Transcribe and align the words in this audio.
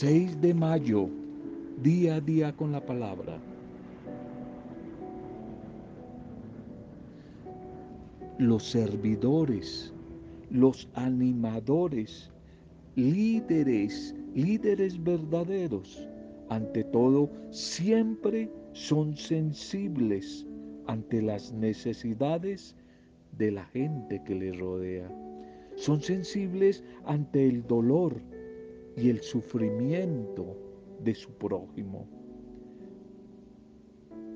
6 0.00 0.40
de 0.40 0.54
mayo, 0.54 1.10
día 1.82 2.14
a 2.14 2.20
día 2.20 2.54
con 2.54 2.70
la 2.70 2.80
palabra. 2.86 3.36
Los 8.38 8.62
servidores, 8.62 9.92
los 10.52 10.88
animadores, 10.94 12.30
líderes, 12.94 14.14
líderes 14.36 15.02
verdaderos, 15.02 16.08
ante 16.48 16.84
todo, 16.84 17.28
siempre 17.50 18.48
son 18.74 19.16
sensibles 19.16 20.46
ante 20.86 21.20
las 21.20 21.52
necesidades 21.52 22.76
de 23.36 23.50
la 23.50 23.64
gente 23.64 24.22
que 24.24 24.36
les 24.36 24.56
rodea. 24.60 25.10
Son 25.74 26.00
sensibles 26.00 26.84
ante 27.04 27.48
el 27.48 27.66
dolor 27.66 28.22
y 29.00 29.10
el 29.10 29.20
sufrimiento 29.20 30.56
de 31.04 31.14
su 31.14 31.30
prójimo. 31.32 32.08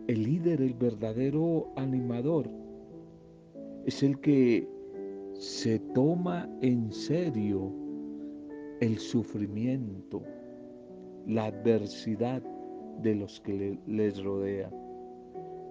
El 0.07 0.23
líder, 0.23 0.61
el 0.63 0.75
verdadero 0.75 1.73
animador, 1.77 2.49
es 3.87 4.03
el 4.03 4.21
que 4.21 4.69
se 5.35 5.81
toma 5.95 6.49
en 6.61 6.93
serio 6.93 7.73
el 8.81 8.99
sufrimiento, 8.99 10.23
la 11.27 11.47
adversidad 11.47 12.43
de 13.03 13.15
los 13.17 13.41
que 13.41 13.79
les 13.87 14.23
rodea. 14.23 14.71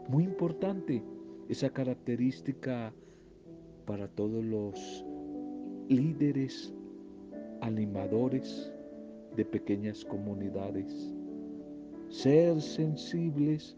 Muy 0.10 0.26
importante 0.26 1.02
esa 1.48 1.70
característica 1.70 2.94
para 3.86 4.08
todos 4.10 4.44
los 4.44 5.06
líderes, 5.88 6.74
animadores 7.62 8.72
de 9.36 9.46
pequeñas 9.46 10.04
comunidades. 10.06 11.14
Ser 12.10 12.62
sensibles 12.62 13.78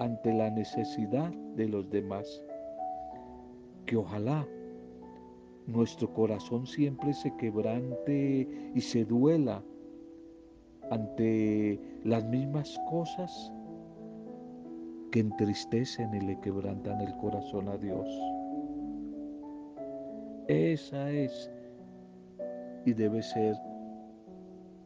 ante 0.00 0.32
la 0.32 0.50
necesidad 0.50 1.30
de 1.56 1.68
los 1.68 1.90
demás. 1.90 2.42
Que 3.86 3.96
ojalá 3.96 4.46
nuestro 5.66 6.12
corazón 6.12 6.66
siempre 6.66 7.12
se 7.12 7.34
quebrante 7.36 8.48
y 8.74 8.80
se 8.80 9.04
duela 9.04 9.62
ante 10.90 11.80
las 12.04 12.24
mismas 12.24 12.78
cosas 12.90 13.52
que 15.10 15.20
entristecen 15.20 16.14
y 16.14 16.20
le 16.20 16.40
quebrantan 16.40 17.00
el 17.00 17.14
corazón 17.18 17.68
a 17.68 17.76
Dios. 17.76 18.08
Esa 20.48 21.10
es 21.10 21.50
y 22.84 22.92
debe 22.92 23.22
ser 23.22 23.54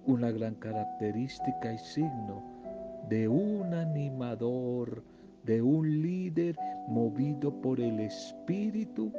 una 0.06 0.30
gran 0.30 0.54
característica 0.56 1.72
y 1.72 1.78
signo 1.78 2.42
de 3.08 3.28
un 3.28 3.72
animador, 3.74 5.02
de 5.44 5.62
un 5.62 6.02
líder 6.02 6.56
movido 6.88 7.52
por 7.60 7.80
el 7.80 8.00
Espíritu 8.00 9.12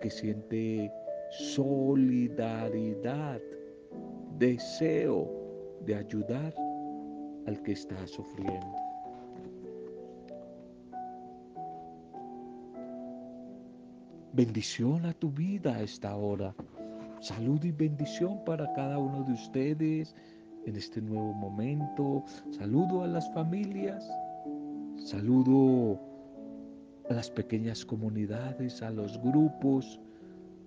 que 0.00 0.10
siente 0.10 0.92
solidaridad, 1.30 2.60
deseo 4.38 5.30
de 5.84 5.94
ayudar 5.94 6.54
al 7.46 7.62
que 7.62 7.72
está 7.72 8.06
sufriendo. 8.06 8.74
Bendición 14.32 15.06
a 15.06 15.14
tu 15.14 15.30
vida 15.30 15.76
a 15.76 15.82
esta 15.82 16.14
hora. 16.14 16.54
Salud 17.20 17.62
y 17.64 17.72
bendición 17.72 18.44
para 18.44 18.72
cada 18.74 18.98
uno 18.98 19.24
de 19.24 19.32
ustedes 19.32 20.14
en 20.66 20.76
este 20.76 21.00
nuevo 21.00 21.32
momento. 21.32 22.24
Saludo 22.50 23.02
a 23.02 23.06
las 23.06 23.32
familias. 23.32 24.06
Saludo 24.98 25.98
a 27.08 27.14
las 27.14 27.30
pequeñas 27.30 27.84
comunidades, 27.84 28.82
a 28.82 28.90
los 28.90 29.20
grupos. 29.22 29.98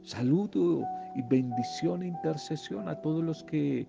Saludo 0.03 0.85
y 1.15 1.21
bendición 1.23 2.03
e 2.03 2.07
intercesión 2.07 2.89
a 2.89 2.95
todos 2.95 3.23
los 3.23 3.43
que 3.43 3.87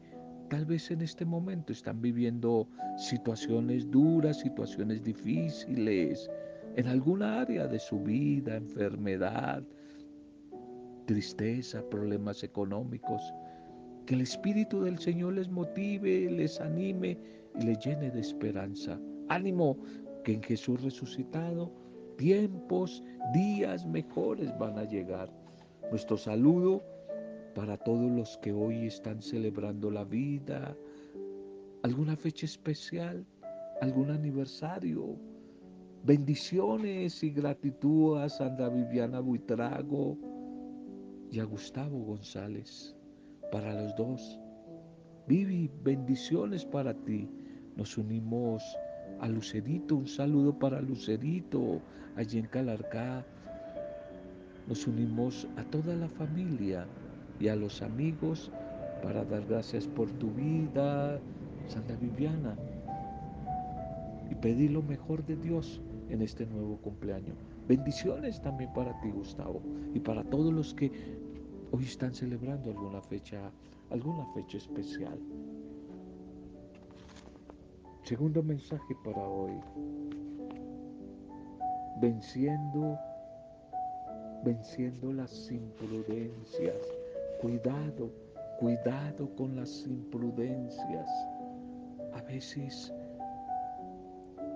tal 0.51 0.67
vez 0.67 0.91
en 0.91 1.01
este 1.01 1.25
momento 1.25 1.73
están 1.73 2.03
viviendo 2.03 2.69
situaciones 2.99 3.91
duras, 3.91 4.41
situaciones 4.41 5.03
difíciles, 5.03 6.29
en 6.77 6.87
alguna 6.89 7.41
área 7.41 7.67
de 7.67 7.79
su 7.79 8.01
vida, 8.01 8.57
enfermedad, 8.57 9.63
tristeza, 11.11 11.83
problemas 11.91 12.45
económicos. 12.45 13.21
Que 14.07 14.15
el 14.15 14.21
Espíritu 14.21 14.83
del 14.83 14.97
Señor 14.97 15.33
les 15.35 15.49
motive, 15.49 16.31
les 16.31 16.61
anime 16.61 17.19
y 17.59 17.65
les 17.65 17.81
llene 17.81 18.13
de 18.13 18.21
esperanza. 18.21 18.97
Ánimo 19.29 19.77
que 20.23 20.35
en 20.35 20.43
Jesús 20.45 20.81
resucitado 20.81 21.73
tiempos, 22.17 23.03
días 23.35 23.85
mejores 23.87 24.57
van 24.57 24.79
a 24.79 24.85
llegar. 24.85 25.29
Nuestro 25.91 26.17
saludo 26.17 26.81
para 27.57 27.77
todos 27.77 28.09
los 28.09 28.39
que 28.39 28.53
hoy 28.53 28.87
están 28.87 29.21
celebrando 29.21 29.91
la 29.91 30.05
vida, 30.05 30.77
alguna 31.83 32.15
fecha 32.15 32.47
especial, 32.47 33.27
algún 33.81 34.13
aniversario. 34.13 35.17
Bendiciones 36.05 37.25
y 37.25 37.31
gratitud 37.31 38.19
a 38.19 38.29
Sandra 38.29 38.69
Viviana 38.69 39.19
Buitrago 39.19 40.30
y 41.31 41.41
a 41.41 41.45
Gustavo 41.45 41.99
González. 42.05 42.95
Para 43.53 43.75
los 43.75 43.95
dos. 43.97 44.39
Vivi, 45.27 45.71
bendiciones 45.83 46.65
para 46.65 46.95
ti. 46.95 47.29
Nos 47.77 47.97
unimos 47.99 48.63
a 49.21 49.29
Lucerito, 49.29 49.97
un 49.97 50.07
saludo 50.07 50.59
para 50.59 50.81
Lucerito, 50.81 51.81
allí 52.17 52.39
en 52.39 52.47
Calarcá. 52.47 53.25
Nos 54.67 54.87
unimos 54.87 55.47
a 55.57 55.65
toda 55.65 55.95
la 55.95 56.09
familia 56.09 56.87
y 57.39 57.49
a 57.49 57.57
los 57.57 57.83
amigos 57.83 58.51
para 59.03 59.25
dar 59.25 59.45
gracias 59.47 59.87
por 59.87 60.11
tu 60.13 60.31
vida, 60.33 61.21
Santa 61.67 61.95
Viviana, 61.97 62.57
y 64.31 64.35
pedir 64.35 64.73
lo 64.73 64.83
mejor 64.83 65.25
de 65.27 65.37
Dios 65.37 65.81
en 66.11 66.23
este 66.23 66.47
nuevo 66.47 66.77
cumpleaños. 66.79 67.37
Bendiciones 67.69 68.41
también 68.43 68.73
para 68.73 68.99
ti, 69.01 69.11
Gustavo, 69.11 69.63
y 69.95 70.01
para 70.01 70.25
todos 70.25 70.53
los 70.53 70.75
que 70.75 70.91
hoy 71.73 71.85
están 71.85 72.15
celebrando 72.15 72.71
alguna 72.71 73.01
fecha, 73.01 73.51
alguna 73.91 74.27
fecha 74.35 74.59
especial. 74.59 75.19
Segundo 78.03 78.43
mensaje 78.43 78.97
para 79.05 79.23
hoy. 79.23 79.53
Venciendo, 82.01 82.99
venciendo 84.45 85.13
las 85.13 85.51
imprudencias 85.51 87.01
Cuidado, 87.41 88.11
cuidado 88.59 89.35
con 89.35 89.57
las 89.57 89.87
imprudencias. 89.87 91.09
A 92.13 92.21
veces 92.21 92.93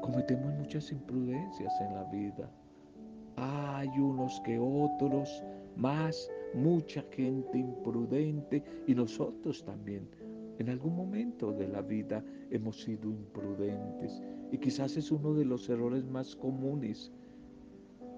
cometemos 0.03 0.53
muchas 0.57 0.93
imprudencias 0.93 1.73
en 1.81 1.95
la 1.95 2.05
vida. 2.05 2.51
Hay 3.37 3.89
unos 3.99 4.39
que 4.43 4.59
otros, 4.59 5.43
más, 5.77 6.31
mucha 6.55 7.03
gente 7.11 7.59
imprudente 7.59 8.63
y 8.87 8.95
nosotros 8.95 9.65
también. 9.65 10.09
En 10.59 10.69
algún 10.69 10.95
momento 10.95 11.53
de 11.53 11.69
la 11.69 11.83
vida 11.83 12.25
hemos 12.51 12.83
sido 12.83 13.11
imprudentes 13.11 14.23
y 14.53 14.59
quizás 14.59 14.97
es 14.97 15.11
uno 15.11 15.35
de 15.35 15.45
los 15.45 15.69
errores 15.69 16.05
más 16.05 16.37
comunes 16.37 17.13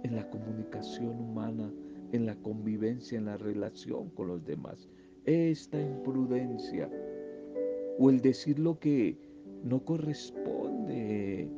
en 0.02 0.16
la 0.16 0.28
comunicación 0.28 1.18
humana 1.18 1.72
en 2.12 2.26
la 2.26 2.36
convivencia, 2.36 3.18
en 3.18 3.26
la 3.26 3.36
relación 3.36 4.10
con 4.10 4.28
los 4.28 4.44
demás. 4.44 4.88
Esta 5.24 5.80
imprudencia 5.80 6.90
o 7.98 8.10
el 8.10 8.20
decir 8.20 8.58
lo 8.58 8.78
que 8.78 9.16
no 9.64 9.84
corresponde 9.84 11.48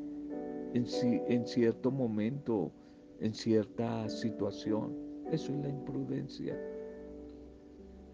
en, 0.75 0.87
en 1.29 1.47
cierto 1.47 1.91
momento, 1.91 2.73
en 3.21 3.35
cierta 3.35 4.09
situación, 4.09 4.97
eso 5.33 5.53
es 5.53 5.59
la 5.61 5.69
imprudencia. 5.69 6.59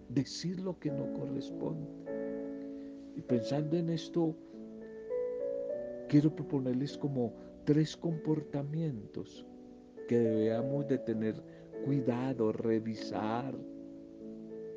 Decir 0.09 0.61
lo 0.61 0.79
que 0.79 0.91
no 0.91 1.13
corresponde. 1.15 1.89
Y 3.17 3.21
pensando 3.23 3.77
en 3.77 3.91
esto, 3.91 4.35
quiero 6.09 6.35
proponerles 6.35 6.99
como 6.99 7.33
tres 7.65 7.97
comportamientos 7.97 9.47
que 10.09 10.19
debemos 10.19 10.87
de 10.89 10.99
tener 10.99 11.43
cuidado, 11.85 12.53
revisar 12.53 13.55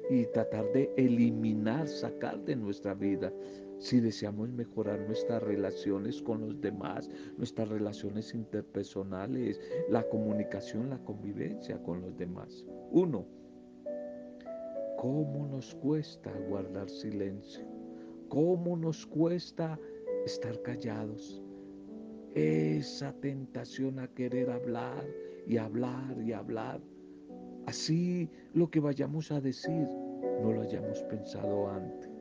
y 0.09 0.25
tratar 0.27 0.71
de 0.71 0.91
eliminar, 0.95 1.87
sacar 1.87 2.39
de 2.45 2.55
nuestra 2.55 2.93
vida 2.93 3.31
si 3.79 3.99
deseamos 3.99 4.49
mejorar 4.49 4.99
nuestras 5.01 5.43
relaciones 5.43 6.21
con 6.21 6.41
los 6.41 6.59
demás, 6.61 7.09
nuestras 7.37 7.69
relaciones 7.69 8.33
interpersonales, 8.33 9.59
la 9.89 10.03
comunicación, 10.09 10.89
la 10.89 10.97
convivencia 10.99 11.81
con 11.83 12.01
los 12.01 12.17
demás. 12.17 12.65
Uno, 12.91 13.25
¿cómo 14.97 15.47
nos 15.47 15.75
cuesta 15.75 16.31
guardar 16.49 16.89
silencio? 16.89 17.65
¿Cómo 18.29 18.75
nos 18.75 19.05
cuesta 19.05 19.79
estar 20.25 20.61
callados? 20.63 21.41
Esa 22.33 23.13
tentación 23.13 23.99
a 23.99 24.07
querer 24.07 24.49
hablar 24.49 25.05
y 25.45 25.57
hablar 25.57 26.17
y 26.21 26.33
hablar. 26.33 26.81
Así 27.67 28.29
lo 28.53 28.69
que 28.69 28.79
vayamos 28.79 29.31
a 29.31 29.39
decir 29.39 29.87
no 30.41 30.51
lo 30.51 30.61
hayamos 30.61 31.01
pensado 31.03 31.69
antes. 31.69 32.16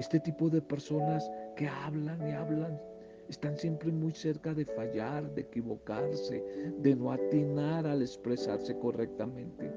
Este 0.00 0.18
tipo 0.20 0.48
de 0.48 0.60
personas 0.60 1.30
que 1.56 1.68
hablan 1.68 2.26
y 2.26 2.32
hablan 2.32 2.80
están 3.28 3.56
siempre 3.56 3.90
muy 3.92 4.12
cerca 4.12 4.52
de 4.52 4.64
fallar, 4.64 5.32
de 5.34 5.42
equivocarse, 5.42 6.42
de 6.78 6.96
no 6.96 7.12
atinar 7.12 7.86
al 7.86 8.02
expresarse 8.02 8.76
correctamente. 8.78 9.72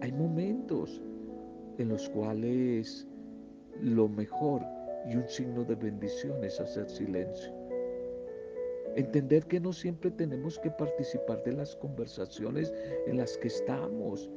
Hay 0.00 0.12
momentos 0.12 1.00
en 1.78 1.88
los 1.88 2.08
cuales 2.10 3.06
lo 3.80 4.08
mejor 4.08 4.62
y 5.08 5.16
un 5.16 5.28
signo 5.28 5.64
de 5.64 5.74
bendición 5.74 6.42
es 6.44 6.60
hacer 6.60 6.88
silencio. 6.88 7.52
Entender 8.96 9.44
que 9.46 9.58
no 9.58 9.72
siempre 9.72 10.10
tenemos 10.10 10.58
que 10.58 10.70
participar 10.70 11.42
de 11.44 11.52
las 11.52 11.74
conversaciones 11.76 12.72
en 13.06 13.16
las 13.16 13.38
que 13.38 13.48
estamos, 13.48 14.30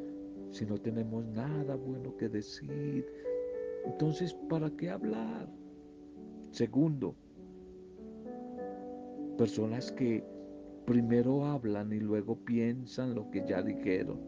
si 0.51 0.65
no 0.65 0.77
tenemos 0.77 1.25
nada 1.25 1.75
bueno 1.75 2.15
que 2.17 2.29
decir. 2.29 3.05
Entonces, 3.85 4.33
¿para 4.49 4.69
qué 4.71 4.89
hablar? 4.89 5.47
Segundo, 6.51 7.15
personas 9.37 9.91
que 9.91 10.23
primero 10.85 11.45
hablan 11.45 11.91
y 11.91 11.99
luego 11.99 12.35
piensan 12.35 13.15
lo 13.15 13.29
que 13.31 13.43
ya 13.47 13.61
dijeron. 13.61 14.19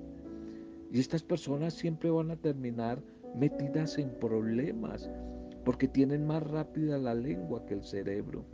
Y 0.92 1.00
estas 1.00 1.24
personas 1.24 1.74
siempre 1.74 2.10
van 2.10 2.32
a 2.32 2.36
terminar 2.38 3.02
metidas 3.36 3.98
en 3.98 4.10
problemas 4.20 5.10
porque 5.66 5.88
tienen 5.88 6.26
más 6.26 6.44
rápida 6.44 6.98
la 6.98 7.14
lengua 7.14 7.66
que 7.66 7.74
el 7.74 7.84
cerebro. 7.84 8.46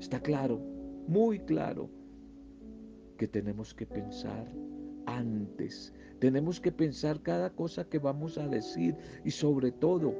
Está 0.00 0.20
claro, 0.20 0.60
muy 1.06 1.38
claro, 1.40 1.90
que 3.16 3.28
tenemos 3.28 3.74
que 3.74 3.86
pensar 3.86 4.46
antes. 5.06 5.92
Tenemos 6.18 6.60
que 6.60 6.72
pensar 6.72 7.20
cada 7.22 7.50
cosa 7.50 7.84
que 7.84 7.98
vamos 7.98 8.38
a 8.38 8.48
decir 8.48 8.96
y 9.24 9.30
sobre 9.30 9.72
todo 9.72 10.14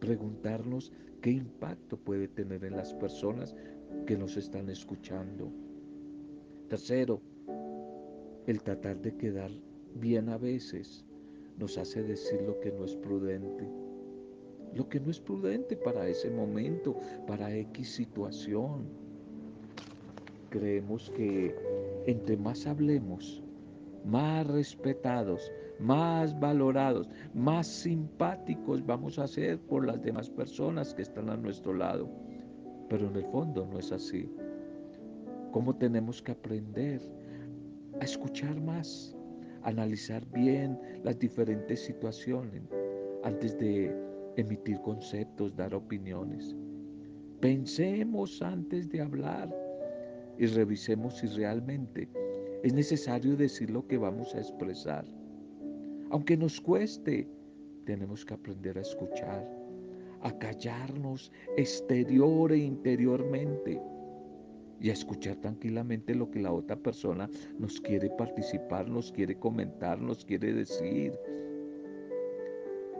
preguntarnos 0.00 0.92
qué 1.20 1.30
impacto 1.30 1.96
puede 1.96 2.28
tener 2.28 2.64
en 2.64 2.76
las 2.76 2.94
personas 2.94 3.54
que 4.06 4.16
nos 4.16 4.36
están 4.36 4.68
escuchando. 4.68 5.50
Tercero, 6.68 7.20
el 8.46 8.62
tratar 8.62 9.00
de 9.00 9.16
quedar 9.16 9.50
bien 9.94 10.28
a 10.28 10.38
veces 10.38 11.04
nos 11.58 11.78
hace 11.78 12.02
decir 12.02 12.42
lo 12.42 12.58
que 12.60 12.72
no 12.72 12.84
es 12.84 12.96
prudente 12.96 13.68
lo 14.74 14.88
que 14.88 15.00
no 15.00 15.10
es 15.10 15.20
prudente 15.20 15.76
para 15.76 16.08
ese 16.08 16.30
momento, 16.30 16.96
para 17.26 17.54
X 17.54 17.94
situación. 17.94 18.86
Creemos 20.50 21.10
que 21.10 21.54
entre 22.06 22.36
más 22.36 22.66
hablemos, 22.66 23.42
más 24.08 24.46
respetados, 24.46 25.52
más 25.78 26.38
valorados, 26.40 27.08
más 27.34 27.66
simpáticos 27.66 28.84
vamos 28.84 29.18
a 29.18 29.26
ser 29.26 29.58
por 29.60 29.86
las 29.86 30.02
demás 30.02 30.30
personas 30.30 30.94
que 30.94 31.02
están 31.02 31.30
a 31.30 31.36
nuestro 31.36 31.74
lado. 31.74 32.08
Pero 32.88 33.08
en 33.08 33.16
el 33.16 33.24
fondo 33.26 33.66
no 33.70 33.78
es 33.78 33.92
así. 33.92 34.28
¿Cómo 35.52 35.76
tenemos 35.76 36.22
que 36.22 36.32
aprender 36.32 37.00
a 38.00 38.04
escuchar 38.04 38.60
más, 38.60 39.16
a 39.62 39.68
analizar 39.68 40.24
bien 40.32 40.78
las 41.04 41.18
diferentes 41.18 41.84
situaciones 41.84 42.62
antes 43.24 43.58
de 43.58 43.94
emitir 44.36 44.80
conceptos, 44.82 45.54
dar 45.56 45.74
opiniones. 45.74 46.54
Pensemos 47.40 48.40
antes 48.40 48.88
de 48.88 49.00
hablar 49.00 49.54
y 50.38 50.46
revisemos 50.46 51.18
si 51.18 51.26
realmente 51.26 52.08
es 52.62 52.72
necesario 52.72 53.36
decir 53.36 53.70
lo 53.70 53.86
que 53.86 53.98
vamos 53.98 54.34
a 54.34 54.38
expresar. 54.38 55.04
Aunque 56.10 56.36
nos 56.36 56.60
cueste, 56.60 57.28
tenemos 57.84 58.24
que 58.24 58.34
aprender 58.34 58.76
a 58.78 58.82
escuchar, 58.82 59.48
a 60.22 60.36
callarnos 60.38 61.30
exterior 61.56 62.52
e 62.52 62.58
interiormente 62.58 63.80
y 64.80 64.90
a 64.90 64.92
escuchar 64.92 65.36
tranquilamente 65.36 66.14
lo 66.14 66.30
que 66.30 66.40
la 66.40 66.52
otra 66.52 66.76
persona 66.76 67.28
nos 67.58 67.80
quiere 67.80 68.10
participar, 68.10 68.88
nos 68.88 69.12
quiere 69.12 69.38
comentar, 69.38 70.00
nos 70.00 70.24
quiere 70.24 70.52
decir. 70.52 71.12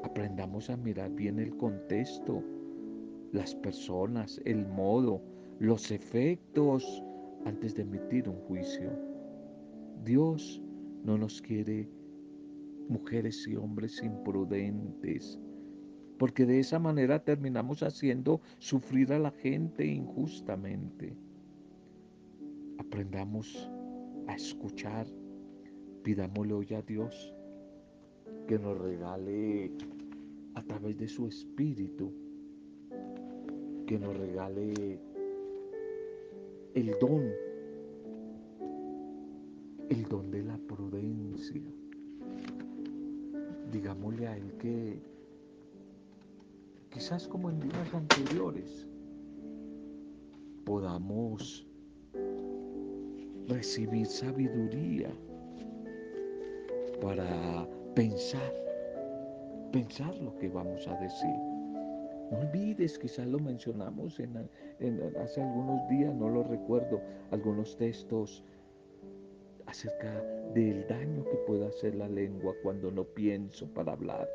Aprendamos 0.05 0.71
a 0.71 0.77
mirar 0.77 1.11
bien 1.11 1.39
el 1.39 1.57
contexto, 1.57 2.43
las 3.33 3.55
personas, 3.57 4.41
el 4.45 4.67
modo, 4.67 5.21
los 5.59 5.91
efectos 5.91 7.03
antes 7.45 7.75
de 7.75 7.83
emitir 7.83 8.29
un 8.29 8.37
juicio. 8.43 9.08
Dios 10.05 10.63
no 11.05 11.19
nos 11.19 11.41
quiere 11.41 11.89
mujeres 12.89 13.47
y 13.47 13.57
hombres 13.57 14.03
imprudentes, 14.03 15.39
porque 16.19 16.47
de 16.47 16.61
esa 16.61 16.79
manera 16.79 17.23
terminamos 17.23 17.83
haciendo 17.83 18.41
sufrir 18.59 19.13
a 19.13 19.19
la 19.19 19.31
gente 19.31 19.87
injustamente. 19.87 21.17
Aprendamos 22.79 23.71
a 24.27 24.35
escuchar, 24.35 25.07
pidámosle 26.03 26.55
hoy 26.55 26.75
a 26.75 26.83
Dios 26.83 27.35
que 28.47 28.59
nos 28.59 28.79
regale 28.79 29.71
a 30.55 30.63
través 30.63 30.97
de 30.97 31.09
su 31.09 31.27
espíritu, 31.27 32.13
que 33.87 33.99
nos 33.99 34.17
regale 34.17 34.99
el 36.75 36.95
don, 37.01 37.31
el 39.91 40.05
don 40.05 40.31
de 40.31 40.43
la 40.43 40.57
prudencia. 40.69 41.63
Digámosle 43.73 44.27
a 44.27 44.37
él 44.37 44.53
que 44.59 45.03
quizás 46.91 47.29
como 47.29 47.51
en 47.51 47.61
días 47.61 47.95
anteriores 47.95 48.87
podamos 50.65 51.67
recibir 53.49 54.07
sabiduría 54.07 55.11
para 57.01 57.67
pensar, 57.95 58.53
pensar 59.73 60.15
lo 60.19 60.37
que 60.37 60.49
vamos 60.49 60.87
a 60.87 60.95
decir. 61.01 61.37
No 62.31 62.41
olvides, 62.41 62.99
quizás 62.99 63.27
lo 63.27 63.39
mencionamos 63.39 64.21
en, 64.21 64.37
hace 65.23 65.43
algunos 65.43 65.89
días, 65.89 66.15
no 66.15 66.29
lo 66.29 66.43
recuerdo, 66.43 67.01
algunos 67.31 67.77
textos 67.77 68.45
acerca 69.69 70.25
del 70.55 70.87
daño 70.89 71.25
que 71.25 71.37
puede 71.47 71.67
hacer 71.67 71.95
la 71.95 72.09
lengua 72.09 72.55
cuando 72.63 72.91
no 72.91 73.05
pienso 73.05 73.69
para 73.75 73.93
hablar. 73.93 74.29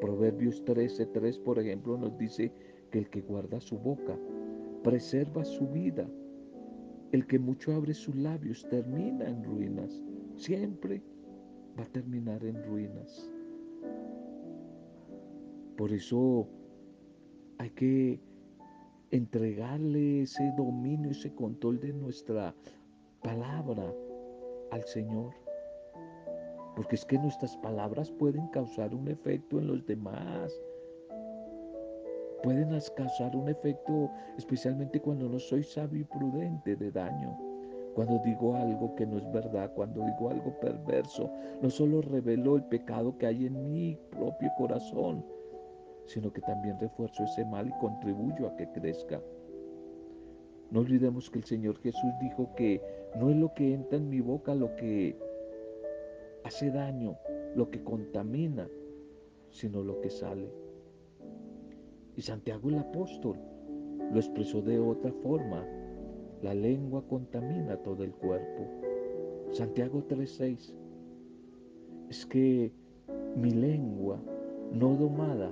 Proverbios 0.00 0.62
13:3, 0.64 1.38
por 1.38 1.58
ejemplo, 1.58 1.96
nos 1.96 2.16
dice 2.18 2.52
que 2.90 2.98
el 2.98 3.08
que 3.08 3.22
guarda 3.22 3.60
su 3.60 3.78
boca 3.78 4.16
preserva 4.84 5.44
su 5.44 5.66
vida. 5.68 6.06
El 7.12 7.26
que 7.26 7.38
mucho 7.38 7.72
abre 7.72 7.94
sus 7.94 8.14
labios 8.14 8.66
termina 8.68 9.26
en 9.26 9.42
ruinas. 9.42 10.02
Siempre 10.36 11.02
va 11.78 11.84
a 11.84 11.88
terminar 11.88 12.44
en 12.44 12.62
ruinas. 12.64 13.30
Por 15.76 15.92
eso 15.92 16.46
hay 17.56 17.70
que 17.70 18.20
entregarle 19.10 20.22
ese 20.22 20.52
dominio, 20.58 21.10
ese 21.10 21.34
control 21.34 21.80
de 21.80 21.94
nuestra 21.94 22.54
palabra 23.22 23.94
al 24.70 24.84
Señor. 24.84 25.32
Porque 26.76 26.94
es 26.94 27.04
que 27.04 27.18
nuestras 27.18 27.56
palabras 27.56 28.10
pueden 28.10 28.46
causar 28.48 28.94
un 28.94 29.08
efecto 29.08 29.58
en 29.58 29.66
los 29.66 29.84
demás. 29.86 30.52
Pueden 32.42 32.70
causar 32.96 33.34
un 33.34 33.48
efecto, 33.48 34.10
especialmente 34.36 35.00
cuando 35.00 35.28
no 35.28 35.38
soy 35.38 35.64
sabio 35.64 36.02
y 36.02 36.04
prudente, 36.04 36.76
de 36.76 36.92
daño. 36.92 37.36
Cuando 37.94 38.20
digo 38.24 38.54
algo 38.54 38.94
que 38.94 39.04
no 39.06 39.18
es 39.18 39.32
verdad, 39.32 39.72
cuando 39.74 40.04
digo 40.04 40.30
algo 40.30 40.56
perverso, 40.60 41.28
no 41.60 41.68
solo 41.68 42.00
revelo 42.00 42.54
el 42.54 42.62
pecado 42.62 43.18
que 43.18 43.26
hay 43.26 43.46
en 43.46 43.72
mi 43.72 43.98
propio 44.10 44.52
corazón, 44.56 45.24
sino 46.06 46.32
que 46.32 46.40
también 46.42 46.78
refuerzo 46.78 47.24
ese 47.24 47.44
mal 47.44 47.66
y 47.66 47.72
contribuyo 47.80 48.46
a 48.46 48.56
que 48.56 48.70
crezca. 48.70 49.20
No 50.70 50.80
olvidemos 50.80 51.30
que 51.30 51.38
el 51.38 51.44
Señor 51.44 51.78
Jesús 51.78 52.10
dijo 52.20 52.54
que 52.54 52.82
no 53.18 53.30
es 53.30 53.36
lo 53.36 53.54
que 53.54 53.72
entra 53.72 53.96
en 53.96 54.08
mi 54.10 54.20
boca 54.20 54.54
lo 54.54 54.74
que 54.76 55.16
hace 56.44 56.70
daño, 56.70 57.16
lo 57.54 57.70
que 57.70 57.82
contamina, 57.82 58.68
sino 59.50 59.82
lo 59.82 60.00
que 60.00 60.10
sale. 60.10 60.50
Y 62.16 62.22
Santiago 62.22 62.68
el 62.68 62.78
apóstol 62.78 63.38
lo 64.12 64.16
expresó 64.18 64.60
de 64.62 64.78
otra 64.78 65.12
forma 65.12 65.66
la 66.42 66.54
lengua 66.54 67.02
contamina 67.08 67.76
todo 67.78 68.04
el 68.04 68.12
cuerpo. 68.12 68.66
Santiago 69.50 70.04
3:6. 70.06 70.74
Es 72.10 72.26
que 72.26 72.72
mi 73.36 73.50
lengua 73.50 74.20
no 74.72 74.96
domada 74.96 75.50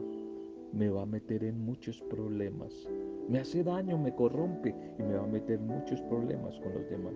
me 0.72 0.88
va 0.90 1.02
a 1.02 1.06
meter 1.06 1.44
en 1.44 1.64
muchos 1.64 2.00
problemas. 2.02 2.88
Me 3.28 3.40
hace 3.40 3.64
daño, 3.64 3.98
me 3.98 4.14
corrompe 4.14 4.74
y 4.98 5.02
me 5.02 5.14
va 5.14 5.24
a 5.24 5.26
meter 5.26 5.58
muchos 5.58 6.00
problemas 6.02 6.58
con 6.60 6.74
los 6.74 6.88
demás. 6.88 7.14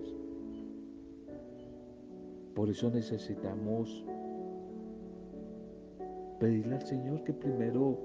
Por 2.55 2.69
eso 2.69 2.91
necesitamos 2.91 4.05
pedirle 6.41 6.75
al 6.75 6.87
Señor 6.87 7.23
que 7.23 7.33
primero 7.33 7.99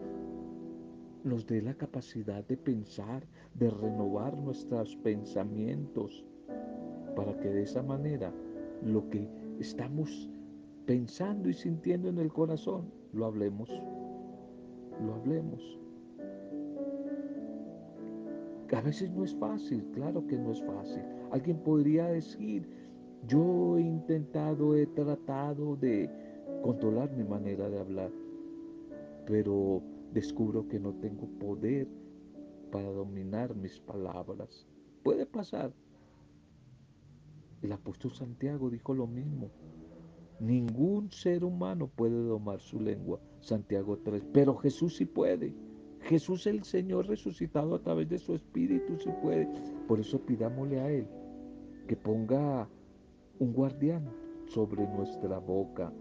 nos 1.24 1.48
dé 1.48 1.62
la 1.62 1.74
capacidad 1.74 2.46
de 2.46 2.56
pensar, 2.56 3.24
de 3.56 3.72
renovar 3.72 4.38
nuestros 4.38 4.96
pensamientos, 4.98 6.24
para 7.16 7.36
que 7.40 7.50
de 7.50 7.64
esa 7.64 7.82
manera 7.82 8.32
lo 8.84 9.10
que 9.10 9.28
estamos 9.60 10.30
pensando 10.86 11.50
y 11.50 11.54
sintiendo 11.54 12.10
en 12.10 12.20
el 12.20 12.32
corazón, 12.32 12.92
lo 13.14 13.26
hablemos, 13.26 13.70
lo 15.04 15.16
hablemos. 15.16 15.80
A 18.74 18.82
veces 18.82 19.12
no 19.12 19.24
es 19.24 19.36
fácil, 19.36 19.86
claro 19.94 20.26
que 20.28 20.38
no 20.38 20.52
es 20.52 20.62
fácil. 20.64 21.02
Alguien 21.32 21.58
podría 21.60 22.08
decir, 22.08 22.68
yo 23.28 23.78
he 23.78 23.82
intentado, 23.82 24.76
he 24.76 24.86
tratado 24.88 25.76
de 25.76 26.10
controlar 26.62 27.12
mi 27.16 27.24
manera 27.24 27.70
de 27.70 27.80
hablar, 27.80 28.12
pero 29.26 29.82
descubro 30.14 30.68
que 30.68 30.80
no 30.80 30.94
tengo 30.96 31.28
poder 31.40 31.88
para 32.72 32.90
dominar 32.90 33.56
mis 33.56 33.80
palabras. 33.80 34.68
Puede 35.04 35.26
pasar. 35.26 35.72
El 37.62 37.72
apóstol 37.72 38.12
Santiago 38.12 38.70
dijo 38.70 38.94
lo 38.94 39.08
mismo. 39.08 39.50
Ningún 40.40 41.12
ser 41.12 41.46
humano 41.46 41.88
puede 41.88 42.22
domar 42.22 42.60
su 42.60 42.80
lengua, 42.80 43.20
Santiago 43.40 43.98
3, 43.98 44.24
pero 44.34 44.56
Jesús 44.58 44.98
sí 44.98 45.06
puede. 45.06 45.54
Jesús 46.06 46.46
el 46.46 46.64
Señor 46.64 47.08
resucitado 47.08 47.74
a 47.74 47.82
través 47.82 48.08
de 48.10 48.20
su 48.20 48.36
Espíritu 48.36 48.96
sí 48.98 49.10
puede. 49.24 49.50
Por 49.88 50.00
eso 50.00 50.20
pidámosle 50.20 50.80
a 50.80 50.92
Él 50.92 51.08
que 51.88 51.96
ponga 51.96 52.68
un 53.40 53.54
guardián 53.54 54.04
sobre 54.48 54.88
nuestra 54.88 55.40
boca. 55.40 55.92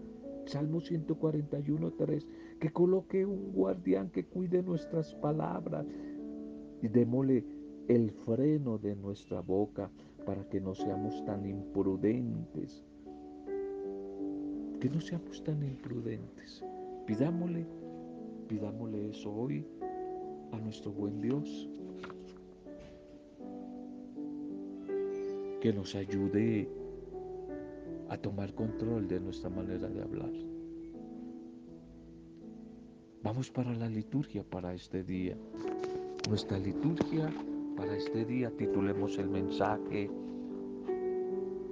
Salmo 0.45 0.79
141, 0.79 1.93
3, 1.93 2.27
que 2.59 2.69
coloque 2.71 3.25
un 3.25 3.51
guardián 3.51 4.11
que 4.11 4.25
cuide 4.25 4.61
nuestras 4.61 5.15
palabras 5.15 5.87
y 6.83 6.87
démosle 6.87 7.43
el 7.87 8.11
freno 8.11 8.77
de 8.77 8.95
nuestra 8.95 9.41
boca 9.41 9.89
para 10.23 10.47
que 10.49 10.61
no 10.61 10.75
seamos 10.75 11.25
tan 11.25 11.47
imprudentes. 11.47 12.85
Que 14.79 14.87
no 14.87 15.01
seamos 15.01 15.43
tan 15.43 15.63
imprudentes. 15.63 16.63
Pidámosle, 17.07 17.65
pidámosle 18.47 19.09
eso 19.09 19.33
hoy 19.33 19.65
a 20.55 20.59
nuestro 20.59 20.91
buen 20.91 21.21
Dios. 21.21 21.67
Que 25.61 25.73
nos 25.73 25.95
ayude 25.95 26.69
a 28.09 28.17
tomar 28.17 28.53
control 28.53 29.07
de 29.07 29.19
nuestra 29.19 29.49
manera 29.49 29.87
de 29.87 30.01
hablar. 30.01 30.31
Vamos 33.23 33.49
para 33.49 33.73
la 33.73 33.89
liturgia 33.89 34.43
para 34.43 34.73
este 34.73 35.03
día. 35.03 35.35
Nuestra 36.29 36.59
liturgia 36.59 37.31
para 37.75 37.95
este 37.97 38.25
día 38.25 38.51
titulemos 38.51 39.17
el 39.17 39.29
mensaje 39.29 40.09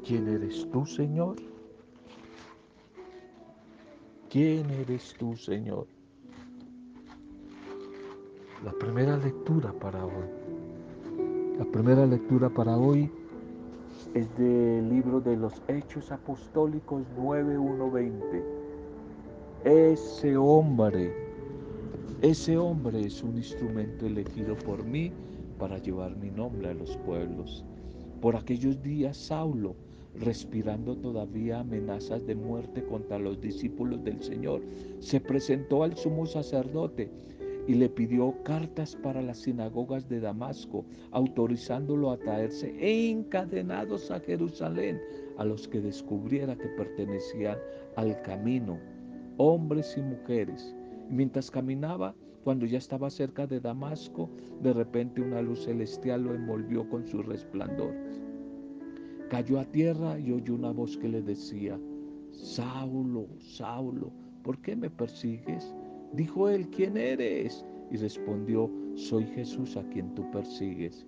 ¿Quién 0.05 0.27
eres 0.27 0.67
tú, 0.69 0.85
Señor? 0.85 1.37
¿Quién 4.29 4.69
eres 4.71 5.13
tú, 5.17 5.37
Señor? 5.37 5.87
La 8.63 8.71
primera 8.71 9.17
lectura 9.17 9.73
para 9.73 10.05
hoy. 10.05 10.25
La 11.57 11.65
primera 11.65 12.05
lectura 12.05 12.49
para 12.49 12.77
hoy 12.77 13.11
es 14.13 14.37
del 14.37 14.87
libro 14.87 15.19
de 15.19 15.35
los 15.35 15.61
Hechos 15.67 16.13
Apostólicos 16.13 17.03
9120. 17.17 18.41
Ese 19.65 20.37
hombre, 20.37 21.13
ese 22.21 22.57
hombre 22.57 23.01
es 23.01 23.21
un 23.21 23.35
instrumento 23.35 24.05
elegido 24.05 24.55
por 24.55 24.85
mí 24.85 25.11
para 25.59 25.77
llevar 25.77 26.15
mi 26.15 26.31
nombre 26.31 26.69
a 26.69 26.73
los 26.73 26.95
pueblos. 26.97 27.65
Por 28.21 28.37
aquellos 28.37 28.81
días 28.81 29.17
Saulo, 29.17 29.75
respirando 30.15 30.95
todavía 30.95 31.59
amenazas 31.59 32.25
de 32.25 32.35
muerte 32.35 32.81
contra 32.85 33.19
los 33.19 33.41
discípulos 33.41 34.01
del 34.05 34.23
Señor, 34.23 34.61
se 34.99 35.19
presentó 35.19 35.83
al 35.83 35.97
sumo 35.97 36.25
sacerdote 36.25 37.11
y 37.67 37.75
le 37.75 37.89
pidió 37.89 38.33
cartas 38.43 38.95
para 38.95 39.21
las 39.21 39.39
sinagogas 39.39 40.09
de 40.09 40.19
Damasco, 40.19 40.85
autorizándolo 41.11 42.11
a 42.11 42.17
traerse 42.17 42.75
encadenados 42.79 44.11
a 44.11 44.19
Jerusalén 44.19 44.99
a 45.37 45.45
los 45.45 45.67
que 45.67 45.81
descubriera 45.81 46.57
que 46.57 46.67
pertenecían 46.69 47.57
al 47.95 48.21
camino, 48.21 48.79
hombres 49.37 49.95
y 49.97 50.01
mujeres. 50.01 50.75
mientras 51.09 51.51
caminaba, 51.51 52.15
cuando 52.43 52.65
ya 52.65 52.77
estaba 52.77 53.09
cerca 53.09 53.45
de 53.45 53.59
Damasco, 53.59 54.29
de 54.61 54.73
repente 54.73 55.21
una 55.21 55.41
luz 55.41 55.65
celestial 55.65 56.23
lo 56.23 56.33
envolvió 56.33 56.89
con 56.89 57.05
su 57.05 57.21
resplandor. 57.21 57.93
Cayó 59.29 59.59
a 59.59 59.65
tierra 59.65 60.19
y 60.19 60.31
oyó 60.31 60.55
una 60.55 60.71
voz 60.71 60.97
que 60.97 61.09
le 61.09 61.21
decía, 61.21 61.79
Saulo, 62.31 63.27
Saulo, 63.39 64.11
¿por 64.43 64.59
qué 64.59 64.75
me 64.75 64.89
persigues? 64.89 65.73
Dijo 66.13 66.47
él, 66.47 66.69
¿quién 66.69 66.95
eres? 66.95 67.65
Y 67.91 67.97
respondió, 67.97 68.69
soy 68.95 69.25
Jesús 69.25 69.75
a 69.77 69.83
quien 69.89 70.13
tú 70.13 70.29
persigues. 70.31 71.07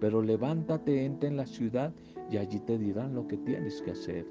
Pero 0.00 0.22
levántate, 0.22 1.04
entra 1.04 1.28
en 1.28 1.36
la 1.36 1.46
ciudad 1.46 1.92
y 2.30 2.36
allí 2.36 2.60
te 2.60 2.78
dirán 2.78 3.14
lo 3.14 3.26
que 3.26 3.36
tienes 3.38 3.82
que 3.82 3.92
hacer. 3.92 4.26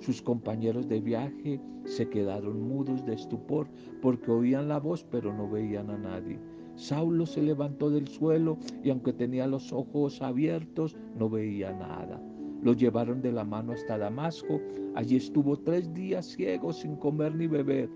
Sus 0.00 0.22
compañeros 0.22 0.88
de 0.88 1.00
viaje 1.00 1.60
se 1.84 2.08
quedaron 2.08 2.62
mudos 2.62 3.04
de 3.04 3.14
estupor 3.14 3.68
porque 4.00 4.30
oían 4.30 4.68
la 4.68 4.80
voz 4.80 5.04
pero 5.04 5.32
no 5.32 5.48
veían 5.48 5.90
a 5.90 5.98
nadie. 5.98 6.38
Saulo 6.74 7.26
se 7.26 7.42
levantó 7.42 7.90
del 7.90 8.08
suelo 8.08 8.58
y 8.82 8.90
aunque 8.90 9.12
tenía 9.12 9.46
los 9.46 9.72
ojos 9.72 10.22
abiertos 10.22 10.96
no 11.18 11.28
veía 11.28 11.72
nada. 11.72 12.20
Lo 12.62 12.72
llevaron 12.72 13.22
de 13.22 13.32
la 13.32 13.44
mano 13.44 13.72
hasta 13.72 13.98
Damasco. 13.98 14.60
Allí 14.94 15.16
estuvo 15.16 15.58
tres 15.58 15.92
días 15.94 16.26
ciego 16.26 16.72
sin 16.72 16.96
comer 16.96 17.34
ni 17.34 17.46
beber. 17.46 17.88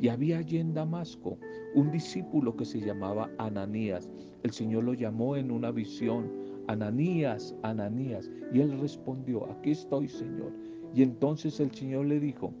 Y 0.00 0.08
había 0.08 0.38
allí 0.38 0.58
en 0.58 0.72
Damasco 0.72 1.38
un 1.74 1.90
discípulo 1.90 2.56
que 2.56 2.64
se 2.64 2.80
llamaba 2.80 3.30
Ananías. 3.38 4.10
El 4.42 4.50
Señor 4.50 4.84
lo 4.84 4.94
llamó 4.94 5.36
en 5.36 5.50
una 5.50 5.70
visión, 5.70 6.32
Ananías, 6.68 7.54
Ananías. 7.62 8.30
Y 8.52 8.60
él 8.60 8.80
respondió, 8.80 9.50
aquí 9.50 9.72
estoy, 9.72 10.08
Señor. 10.08 10.52
Y 10.94 11.02
entonces 11.02 11.60
el 11.60 11.70
Señor 11.72 12.06
le 12.06 12.18
dijo, 12.18 12.52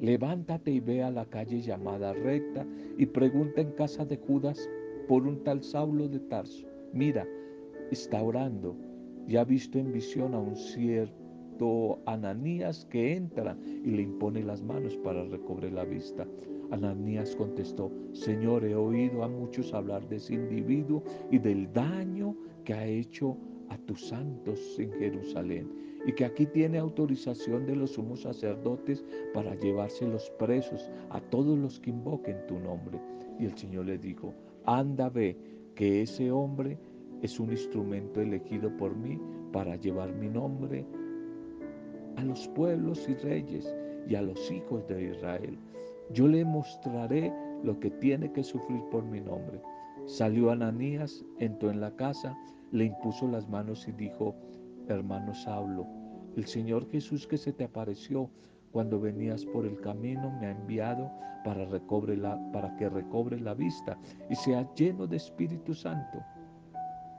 levántate 0.00 0.70
y 0.70 0.80
ve 0.80 1.02
a 1.02 1.10
la 1.10 1.24
calle 1.24 1.60
llamada 1.60 2.12
recta 2.12 2.66
y 2.98 3.06
pregunta 3.06 3.62
en 3.62 3.72
casa 3.72 4.04
de 4.04 4.18
Judas 4.18 4.68
por 5.08 5.26
un 5.26 5.42
tal 5.44 5.62
Saulo 5.62 6.08
de 6.08 6.20
Tarso. 6.20 6.66
Mira, 6.92 7.26
está 7.90 8.22
orando 8.22 8.76
y 9.26 9.36
ha 9.36 9.44
visto 9.44 9.78
en 9.78 9.92
visión 9.92 10.34
a 10.34 10.38
un 10.38 10.56
cierto 10.56 11.23
Ananías 12.06 12.84
que 12.86 13.14
entra 13.14 13.56
y 13.84 13.90
le 13.90 14.02
impone 14.02 14.42
las 14.42 14.62
manos 14.62 14.96
para 14.96 15.24
recobrar 15.24 15.72
la 15.72 15.84
vista. 15.84 16.26
Ananías 16.70 17.36
contestó, 17.36 17.92
Señor, 18.12 18.64
he 18.64 18.74
oído 18.74 19.22
a 19.22 19.28
muchos 19.28 19.72
hablar 19.72 20.08
de 20.08 20.16
ese 20.16 20.34
individuo 20.34 21.02
y 21.30 21.38
del 21.38 21.72
daño 21.72 22.34
que 22.64 22.74
ha 22.74 22.86
hecho 22.86 23.36
a 23.68 23.78
tus 23.78 24.08
santos 24.08 24.76
en 24.78 24.92
Jerusalén 24.94 25.70
y 26.06 26.12
que 26.12 26.24
aquí 26.24 26.46
tiene 26.46 26.78
autorización 26.78 27.66
de 27.66 27.76
los 27.76 27.92
sumos 27.92 28.22
sacerdotes 28.22 29.04
para 29.32 29.54
llevarse 29.54 30.06
los 30.06 30.28
presos 30.30 30.90
a 31.10 31.20
todos 31.20 31.56
los 31.56 31.78
que 31.78 31.90
invoquen 31.90 32.46
tu 32.48 32.58
nombre. 32.58 33.00
Y 33.38 33.44
el 33.46 33.56
Señor 33.56 33.86
le 33.86 33.98
dijo, 33.98 34.34
anda 34.66 35.08
ve 35.08 35.36
que 35.76 36.02
ese 36.02 36.32
hombre 36.32 36.78
es 37.22 37.38
un 37.38 37.52
instrumento 37.52 38.20
elegido 38.20 38.76
por 38.76 38.96
mí 38.96 39.18
para 39.52 39.76
llevar 39.76 40.12
mi 40.14 40.28
nombre 40.28 40.84
a 42.16 42.22
los 42.22 42.48
pueblos 42.48 43.08
y 43.08 43.14
reyes 43.14 43.74
y 44.08 44.14
a 44.14 44.22
los 44.22 44.50
hijos 44.50 44.86
de 44.88 45.10
Israel. 45.10 45.58
Yo 46.10 46.28
le 46.28 46.44
mostraré 46.44 47.32
lo 47.62 47.78
que 47.80 47.90
tiene 47.90 48.30
que 48.32 48.42
sufrir 48.42 48.82
por 48.90 49.04
mi 49.04 49.20
nombre. 49.20 49.60
Salió 50.06 50.50
Ananías, 50.50 51.24
entró 51.38 51.70
en 51.70 51.80
la 51.80 51.94
casa, 51.96 52.36
le 52.72 52.84
impuso 52.84 53.26
las 53.26 53.48
manos 53.48 53.88
y 53.88 53.92
dijo, 53.92 54.34
hermano 54.88 55.34
Saulo, 55.34 55.86
el 56.36 56.46
Señor 56.46 56.90
Jesús 56.90 57.26
que 57.26 57.38
se 57.38 57.52
te 57.52 57.64
apareció 57.64 58.28
cuando 58.72 59.00
venías 59.00 59.46
por 59.46 59.66
el 59.66 59.80
camino 59.80 60.30
me 60.40 60.48
ha 60.48 60.50
enviado 60.50 61.10
para, 61.44 61.64
recobre 61.64 62.16
la, 62.16 62.38
para 62.52 62.74
que 62.76 62.88
recobre 62.88 63.38
la 63.38 63.54
vista 63.54 63.96
y 64.28 64.34
sea 64.34 64.68
lleno 64.74 65.06
de 65.06 65.16
Espíritu 65.16 65.74
Santo. 65.74 66.18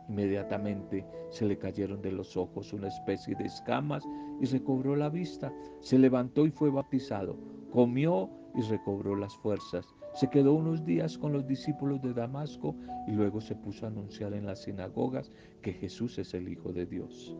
Inmediatamente 0.10 1.06
se 1.30 1.46
le 1.46 1.58
cayeron 1.58 2.02
de 2.02 2.12
los 2.12 2.36
ojos 2.36 2.74
una 2.74 2.90
especie 2.90 3.36
de 3.36 3.46
escamas 3.46 4.04
y 4.40 4.46
recobró 4.46 4.96
la 4.96 5.10
vista. 5.10 5.54
Se 5.80 5.98
levantó 5.98 6.46
y 6.46 6.52
fue 6.52 6.70
bautizado. 6.70 7.38
Comió 7.72 8.30
y 8.56 8.62
recobró 8.62 9.16
las 9.16 9.36
fuerzas. 9.38 9.86
Se 10.14 10.30
quedó 10.30 10.54
unos 10.54 10.86
días 10.86 11.18
con 11.18 11.34
los 11.34 11.46
discípulos 11.46 12.02
de 12.02 12.14
Damasco 12.14 12.76
y 13.08 13.12
luego 13.12 13.42
se 13.42 13.56
puso 13.56 13.86
a 13.86 13.90
anunciar 13.90 14.34
en 14.34 14.46
las 14.46 14.64
sinagogas 14.64 15.32
que 15.62 15.74
Jesús 15.74 16.18
es 16.18 16.34
el 16.34 16.48
Hijo 16.48 16.72
de 16.72 16.86
Dios. 16.86 17.36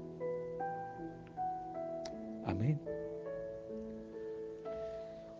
Amén. 2.46 2.80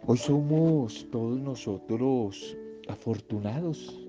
Hoy 0.08 0.18
somos 0.18 1.08
todos 1.12 1.40
nosotros 1.40 2.56
afortunados 2.88 4.06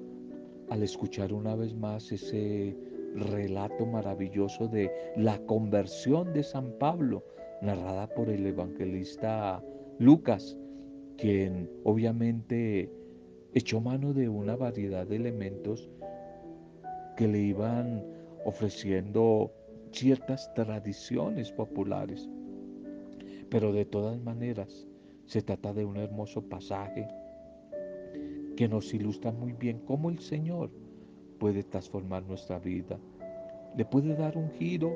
al 0.70 0.82
escuchar 0.82 1.32
una 1.32 1.54
vez 1.54 1.74
más 1.74 2.12
ese 2.12 2.76
relato 3.16 3.86
maravilloso 3.86 4.68
de 4.68 4.90
la 5.16 5.38
conversión 5.46 6.32
de 6.32 6.42
San 6.42 6.72
Pablo, 6.78 7.24
narrada 7.62 8.06
por 8.08 8.28
el 8.28 8.46
evangelista 8.46 9.62
Lucas, 9.98 10.58
quien 11.16 11.70
obviamente 11.84 12.90
echó 13.54 13.80
mano 13.80 14.12
de 14.12 14.28
una 14.28 14.56
variedad 14.56 15.06
de 15.06 15.16
elementos 15.16 15.90
que 17.16 17.26
le 17.26 17.38
iban 17.38 18.04
ofreciendo 18.44 19.50
ciertas 19.92 20.52
tradiciones 20.54 21.50
populares. 21.52 22.28
Pero 23.48 23.72
de 23.72 23.86
todas 23.86 24.20
maneras, 24.20 24.86
se 25.24 25.42
trata 25.42 25.72
de 25.72 25.84
un 25.84 25.96
hermoso 25.96 26.42
pasaje 26.42 27.08
que 28.56 28.68
nos 28.68 28.92
ilustra 28.92 29.32
muy 29.32 29.52
bien 29.52 29.80
cómo 29.86 30.10
el 30.10 30.18
Señor 30.18 30.70
puede 31.38 31.62
transformar 31.62 32.22
nuestra 32.24 32.58
vida. 32.58 32.98
Le 33.76 33.84
puede 33.84 34.14
dar 34.16 34.36
un 34.36 34.50
giro 34.52 34.94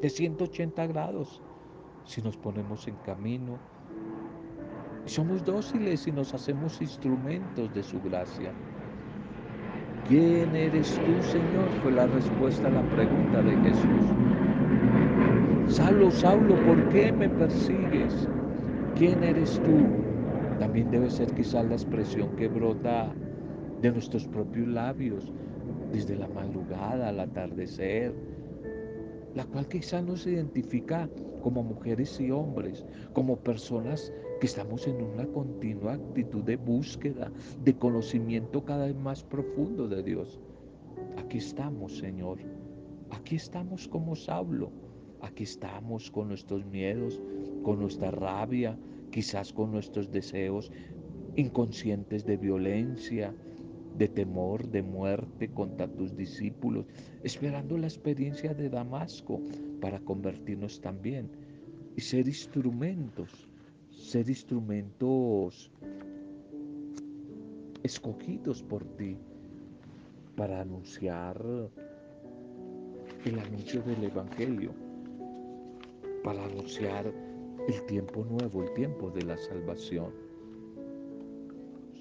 de 0.00 0.08
180 0.08 0.86
grados 0.86 1.42
si 2.04 2.22
nos 2.22 2.36
ponemos 2.36 2.86
en 2.88 2.96
camino. 2.96 3.58
Somos 5.06 5.44
dóciles 5.44 6.06
y 6.06 6.12
nos 6.12 6.34
hacemos 6.34 6.80
instrumentos 6.80 7.72
de 7.74 7.82
su 7.82 8.00
gracia. 8.00 8.52
¿Quién 10.08 10.54
eres 10.54 10.94
tú, 10.94 11.22
Señor? 11.22 11.68
Fue 11.82 11.92
la 11.92 12.06
respuesta 12.06 12.68
a 12.68 12.70
la 12.70 12.82
pregunta 12.90 13.42
de 13.42 13.56
Jesús. 13.58 14.06
Saulo, 15.68 16.10
Saulo, 16.10 16.56
¿por 16.66 16.88
qué 16.88 17.12
me 17.12 17.28
persigues? 17.28 18.28
¿Quién 18.96 19.22
eres 19.22 19.60
tú? 19.62 19.86
También 20.58 20.90
debe 20.90 21.08
ser 21.08 21.32
quizás 21.34 21.64
la 21.66 21.74
expresión 21.74 22.34
que 22.36 22.48
brota 22.48 23.12
de 23.80 23.90
nuestros 23.90 24.26
propios 24.26 24.68
labios 24.68 25.32
desde 25.92 26.16
la 26.16 26.28
madrugada 26.28 27.08
al 27.08 27.20
atardecer, 27.20 28.12
la 29.34 29.44
cual 29.44 29.66
quizás 29.68 30.04
nos 30.04 30.26
identifica 30.26 31.08
como 31.42 31.62
mujeres 31.62 32.20
y 32.20 32.30
hombres, 32.30 32.84
como 33.12 33.36
personas 33.36 34.12
que 34.40 34.46
estamos 34.46 34.86
en 34.86 35.02
una 35.02 35.26
continua 35.26 35.94
actitud 35.94 36.42
de 36.44 36.56
búsqueda, 36.56 37.30
de 37.64 37.74
conocimiento 37.74 38.64
cada 38.64 38.86
vez 38.86 38.96
más 38.96 39.22
profundo 39.22 39.88
de 39.88 40.02
Dios. 40.02 40.40
Aquí 41.16 41.38
estamos, 41.38 41.98
Señor. 41.98 42.38
Aquí 43.10 43.36
estamos 43.36 43.88
como 43.88 44.16
Saulo. 44.16 44.70
Aquí 45.22 45.42
estamos 45.44 46.10
con 46.10 46.28
nuestros 46.28 46.64
miedos, 46.66 47.20
con 47.62 47.78
nuestra 47.80 48.10
rabia, 48.10 48.78
quizás 49.10 49.52
con 49.52 49.70
nuestros 49.70 50.10
deseos 50.10 50.70
inconscientes 51.36 52.24
de 52.24 52.36
violencia, 52.36 53.34
de 53.96 54.08
temor, 54.08 54.66
de 54.68 54.82
muerte 54.82 55.48
contra 55.48 55.86
tus 55.88 56.16
discípulos, 56.16 56.86
esperando 57.22 57.76
la 57.76 57.86
experiencia 57.86 58.54
de 58.54 58.68
Damasco 58.68 59.40
para 59.80 60.00
convertirnos 60.00 60.80
también 60.80 61.28
y 61.96 62.00
ser 62.00 62.26
instrumentos, 62.26 63.48
ser 63.90 64.28
instrumentos 64.28 65.70
escogidos 67.82 68.62
por 68.62 68.84
ti 68.96 69.16
para 70.36 70.60
anunciar 70.60 71.42
el 73.24 73.38
anuncio 73.38 73.82
del 73.82 74.04
Evangelio, 74.04 74.72
para 76.24 76.44
anunciar 76.44 77.12
el 77.68 77.86
tiempo 77.86 78.24
nuevo, 78.24 78.62
el 78.62 78.72
tiempo 78.74 79.10
de 79.10 79.22
la 79.22 79.36
salvación. 79.36 80.12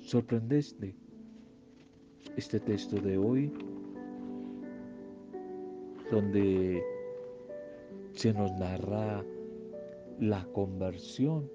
Sorprendeste 0.01 0.95
este 2.36 2.60
texto 2.60 2.97
de 2.97 3.17
hoy, 3.17 3.51
donde 6.12 6.84
se 8.13 8.34
nos 8.34 8.51
narra 8.53 9.23
la 10.19 10.43
conversión, 10.53 11.49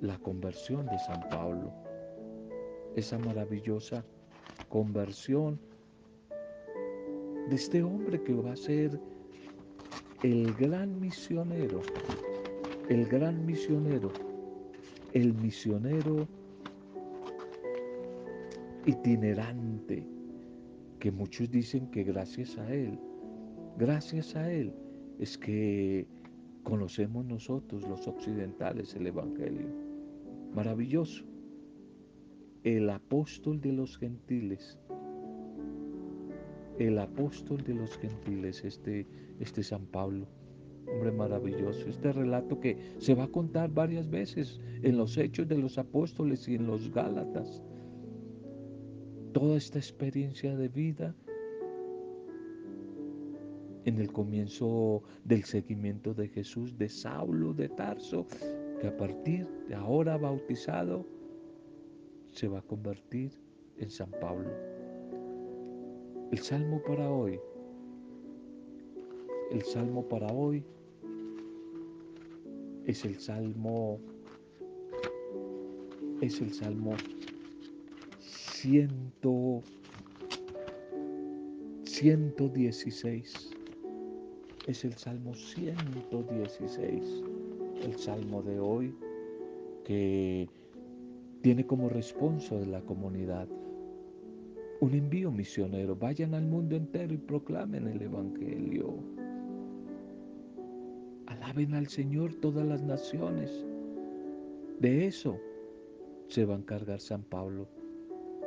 la 0.00 0.18
conversión 0.18 0.86
de 0.86 0.98
San 0.98 1.28
Pablo, 1.28 1.72
esa 2.94 3.18
maravillosa 3.18 4.04
conversión 4.68 5.58
de 7.48 7.56
este 7.56 7.82
hombre 7.82 8.22
que 8.22 8.34
va 8.34 8.52
a 8.52 8.56
ser 8.56 8.98
el 10.22 10.54
gran 10.54 11.00
misionero, 11.00 11.80
el 12.88 13.06
gran 13.06 13.44
misionero, 13.44 14.10
el 15.12 15.34
misionero 15.34 16.26
itinerante, 18.86 20.06
que 20.98 21.10
muchos 21.10 21.50
dicen 21.50 21.90
que 21.90 22.04
gracias 22.04 22.58
a 22.58 22.72
Él, 22.72 22.98
gracias 23.78 24.36
a 24.36 24.50
Él 24.50 24.72
es 25.18 25.38
que 25.38 26.06
conocemos 26.62 27.24
nosotros 27.24 27.86
los 27.88 28.06
occidentales 28.08 28.94
el 28.94 29.06
Evangelio. 29.06 29.68
Maravilloso. 30.54 31.24
El 32.62 32.88
apóstol 32.88 33.60
de 33.60 33.72
los 33.72 33.98
gentiles. 33.98 34.78
El 36.78 36.98
apóstol 36.98 37.62
de 37.62 37.74
los 37.74 37.96
gentiles, 37.98 38.64
este, 38.64 39.06
este 39.40 39.62
San 39.62 39.86
Pablo. 39.86 40.26
Hombre 40.90 41.12
maravilloso. 41.12 41.88
Este 41.88 42.12
relato 42.12 42.58
que 42.60 42.78
se 42.98 43.14
va 43.14 43.24
a 43.24 43.28
contar 43.28 43.70
varias 43.70 44.08
veces 44.08 44.60
en 44.82 44.96
los 44.96 45.16
hechos 45.16 45.46
de 45.48 45.58
los 45.58 45.78
apóstoles 45.78 46.48
y 46.48 46.54
en 46.54 46.66
los 46.66 46.90
Gálatas 46.92 47.62
toda 49.34 49.56
esta 49.56 49.78
experiencia 49.78 50.56
de 50.56 50.68
vida 50.68 51.12
en 53.84 53.98
el 53.98 54.12
comienzo 54.12 55.02
del 55.24 55.42
seguimiento 55.42 56.14
de 56.14 56.28
Jesús, 56.28 56.78
de 56.78 56.88
Saulo 56.88 57.52
de 57.52 57.68
Tarso, 57.68 58.26
que 58.80 58.86
a 58.86 58.96
partir 58.96 59.46
de 59.68 59.74
ahora 59.74 60.16
bautizado 60.16 61.04
se 62.30 62.46
va 62.46 62.60
a 62.60 62.62
convertir 62.62 63.32
en 63.78 63.90
San 63.90 64.10
Pablo. 64.20 64.50
El 66.30 66.38
salmo 66.38 66.80
para 66.86 67.10
hoy, 67.10 67.40
el 69.50 69.62
salmo 69.62 70.08
para 70.08 70.28
hoy 70.28 70.64
es 72.86 73.04
el 73.04 73.18
salmo, 73.18 73.98
es 76.20 76.40
el 76.40 76.52
salmo 76.52 76.94
116. 81.84 83.50
Es 84.66 84.84
el 84.86 84.94
Salmo 84.94 85.34
116, 85.34 87.22
el 87.82 87.94
Salmo 87.98 88.42
de 88.42 88.58
hoy 88.58 88.94
que 89.84 90.48
tiene 91.42 91.66
como 91.66 91.90
responso 91.90 92.58
de 92.58 92.64
la 92.64 92.80
comunidad 92.80 93.46
un 94.80 94.94
envío 94.94 95.30
misionero. 95.30 95.94
Vayan 95.94 96.32
al 96.32 96.46
mundo 96.46 96.74
entero 96.74 97.12
y 97.12 97.18
proclamen 97.18 97.86
el 97.86 98.00
Evangelio. 98.00 98.94
Alaben 101.26 101.74
al 101.74 101.88
Señor 101.88 102.32
todas 102.36 102.66
las 102.66 102.82
naciones. 102.82 103.62
De 104.80 105.06
eso 105.06 105.38
se 106.28 106.46
va 106.46 106.54
a 106.54 106.58
encargar 106.58 106.98
San 107.00 107.24
Pablo 107.24 107.68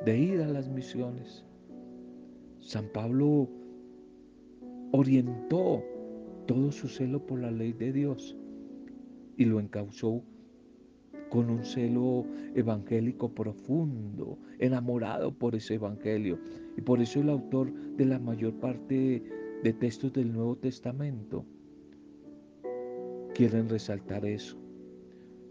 de 0.05 0.17
ir 0.17 0.41
a 0.41 0.47
las 0.47 0.69
misiones. 0.69 1.43
San 2.59 2.87
Pablo 2.89 3.49
orientó 4.91 5.83
todo 6.45 6.71
su 6.71 6.87
celo 6.87 7.25
por 7.25 7.39
la 7.39 7.51
ley 7.51 7.73
de 7.73 7.91
Dios 7.91 8.35
y 9.37 9.45
lo 9.45 9.59
encauzó 9.59 10.23
con 11.29 11.49
un 11.49 11.63
celo 11.63 12.25
evangélico 12.55 13.33
profundo, 13.33 14.39
enamorado 14.59 15.31
por 15.37 15.55
ese 15.55 15.75
evangelio. 15.75 16.39
Y 16.77 16.81
por 16.81 17.01
eso 17.01 17.19
el 17.19 17.29
autor 17.29 17.73
de 17.95 18.05
la 18.05 18.19
mayor 18.19 18.53
parte 18.59 19.23
de 19.63 19.73
textos 19.73 20.13
del 20.13 20.31
Nuevo 20.31 20.55
Testamento 20.55 21.45
quieren 23.33 23.69
resaltar 23.69 24.25
eso. 24.25 24.57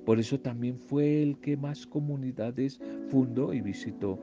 Por 0.04 0.20
eso 0.20 0.38
también 0.40 0.78
fue 0.78 1.22
el 1.22 1.38
que 1.40 1.56
más 1.56 1.86
comunidades 1.86 2.80
fundó 3.08 3.52
y 3.52 3.60
visitó, 3.60 4.18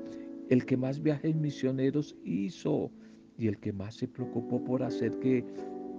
el 0.49 0.65
que 0.65 0.77
más 0.77 1.01
viajes 1.01 1.35
misioneros 1.35 2.15
hizo 2.23 2.91
y 3.37 3.47
el 3.47 3.59
que 3.59 3.73
más 3.73 3.95
se 3.95 4.07
preocupó 4.07 4.63
por 4.63 4.83
hacer 4.83 5.19
que 5.19 5.43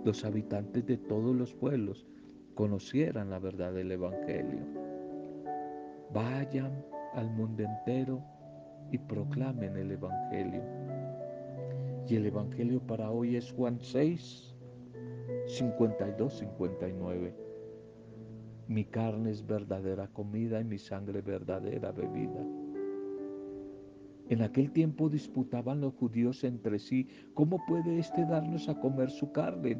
los 0.05 0.25
habitantes 0.25 0.87
de 0.87 0.97
todos 0.97 1.35
los 1.35 1.55
pueblos 1.55 2.07
conocieran 2.55 3.31
la 3.31 3.39
verdad 3.39 3.73
del 3.73 3.93
Evangelio. 3.93 4.61
Vayan 6.13 6.85
al 7.15 7.31
mundo 7.31 7.65
entero 7.65 8.23
y 8.93 8.99
proclamen 8.99 9.77
el 9.77 9.91
Evangelio. 9.93 10.63
Y 12.09 12.17
el 12.17 12.27
Evangelio 12.27 12.81
para 12.81 13.11
hoy 13.11 13.37
es 13.37 13.51
Juan 13.53 13.79
6, 13.81 14.55
52, 15.47 16.39
59. 16.39 17.35
Mi 18.69 18.85
carne 18.85 19.31
es 19.31 19.47
verdadera 19.47 20.09
comida 20.09 20.61
y 20.61 20.65
mi 20.65 20.79
sangre 20.79 21.23
verdadera 21.23 21.93
bebida. 21.93 22.45
En 24.31 24.41
aquel 24.41 24.71
tiempo 24.71 25.11
disputaban 25.11 25.81
los 25.81 25.95
judíos 25.95 26.45
entre 26.45 26.79
sí, 26.79 27.09
¿cómo 27.35 27.61
puede 27.67 27.99
éste 27.99 28.25
darnos 28.25 28.69
a 28.69 28.81
comer 28.81 29.11
su 29.11 29.33
carne? 29.33 29.79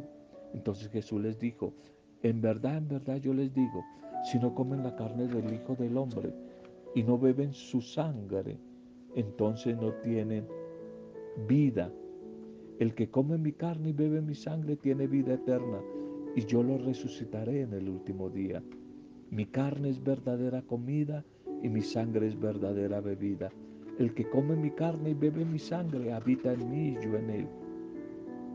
Entonces 0.53 0.89
Jesús 0.91 1.21
les 1.21 1.39
dijo, 1.39 1.75
en 2.23 2.41
verdad, 2.41 2.77
en 2.77 2.89
verdad 2.89 3.17
yo 3.17 3.33
les 3.33 3.55
digo, 3.55 3.83
si 4.25 4.39
no 4.39 4.55
comen 4.55 4.83
la 4.83 4.95
carne 4.97 5.29
del 5.29 5.53
Hijo 5.53 5.75
del 5.75 5.97
Hombre 5.97 6.33
y 6.95 7.03
no 7.03 7.19
beben 7.19 7.55
su 7.55 7.81
sangre, 7.81 8.59
entonces 9.15 9.77
no 9.77 9.93
tienen 9.95 10.47
vida. 11.49 11.91
El 12.79 12.95
que 12.95 13.11
come 13.11 13.39
mi 13.39 13.53
carne 13.53 13.91
y 13.91 13.93
bebe 13.93 14.21
mi 14.21 14.35
sangre 14.35 14.77
tiene 14.77 15.07
vida 15.07 15.35
eterna, 15.35 15.81
y 16.37 16.45
yo 16.45 16.63
lo 16.63 16.79
resucitaré 16.79 17.63
en 17.63 17.73
el 17.73 17.89
último 17.89 18.29
día. 18.29 18.63
Mi 19.31 19.47
carne 19.47 19.89
es 19.89 20.03
verdadera 20.03 20.63
comida 20.63 21.25
y 21.63 21.69
mi 21.69 21.83
sangre 21.83 22.27
es 22.27 22.39
verdadera 22.39 23.01
bebida. 23.01 23.51
El 23.99 24.13
que 24.13 24.29
come 24.29 24.57
mi 24.57 24.71
carne 24.71 25.11
y 25.11 25.15
bebe 25.15 25.45
mi 25.45 25.59
sangre 25.59 26.13
habita 26.13 26.53
en 26.53 26.69
mí 26.69 26.89
y 26.89 26.95
yo 26.95 27.17
en 27.17 27.31
él. 27.31 27.47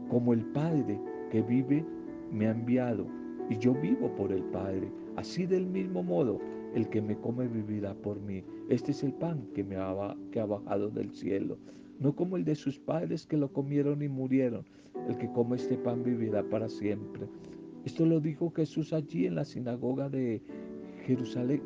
Como 0.10 0.34
el 0.34 0.44
Padre 0.48 1.00
que 1.32 1.42
vive 1.42 1.86
me 2.32 2.48
ha 2.48 2.52
enviado 2.52 3.08
y 3.50 3.58
yo 3.58 3.74
vivo 3.74 4.14
por 4.16 4.34
el 4.34 4.44
Padre. 4.44 4.92
Así 5.16 5.46
del 5.46 5.66
mismo 5.66 6.04
modo, 6.04 6.40
el 6.76 6.90
que 6.90 7.02
me 7.02 7.18
come 7.18 7.48
vivirá 7.48 7.94
por 7.94 8.20
mí. 8.20 8.44
Este 8.70 8.92
es 8.92 9.02
el 9.04 9.14
pan 9.14 9.48
que, 9.56 9.64
me 9.64 9.78
ha, 9.78 10.16
que 10.32 10.42
ha 10.42 10.46
bajado 10.46 10.90
del 10.90 11.12
cielo. 11.12 11.58
No 12.00 12.16
como 12.16 12.36
el 12.36 12.44
de 12.44 12.56
sus 12.56 12.78
padres 12.78 13.26
que 13.26 13.38
lo 13.38 13.52
comieron 13.52 14.02
y 14.02 14.10
murieron. 14.10 14.66
El 15.08 15.18
que 15.18 15.32
come 15.32 15.56
este 15.56 15.78
pan 15.78 16.04
vivirá 16.04 16.44
para 16.44 16.68
siempre. 16.68 17.28
Esto 17.86 18.06
lo 18.06 18.20
dijo 18.20 18.52
Jesús 18.52 18.92
allí 18.92 19.26
en 19.26 19.36
la 19.36 19.46
sinagoga 19.46 20.10
de 20.10 20.42
Jerusalén 21.06 21.62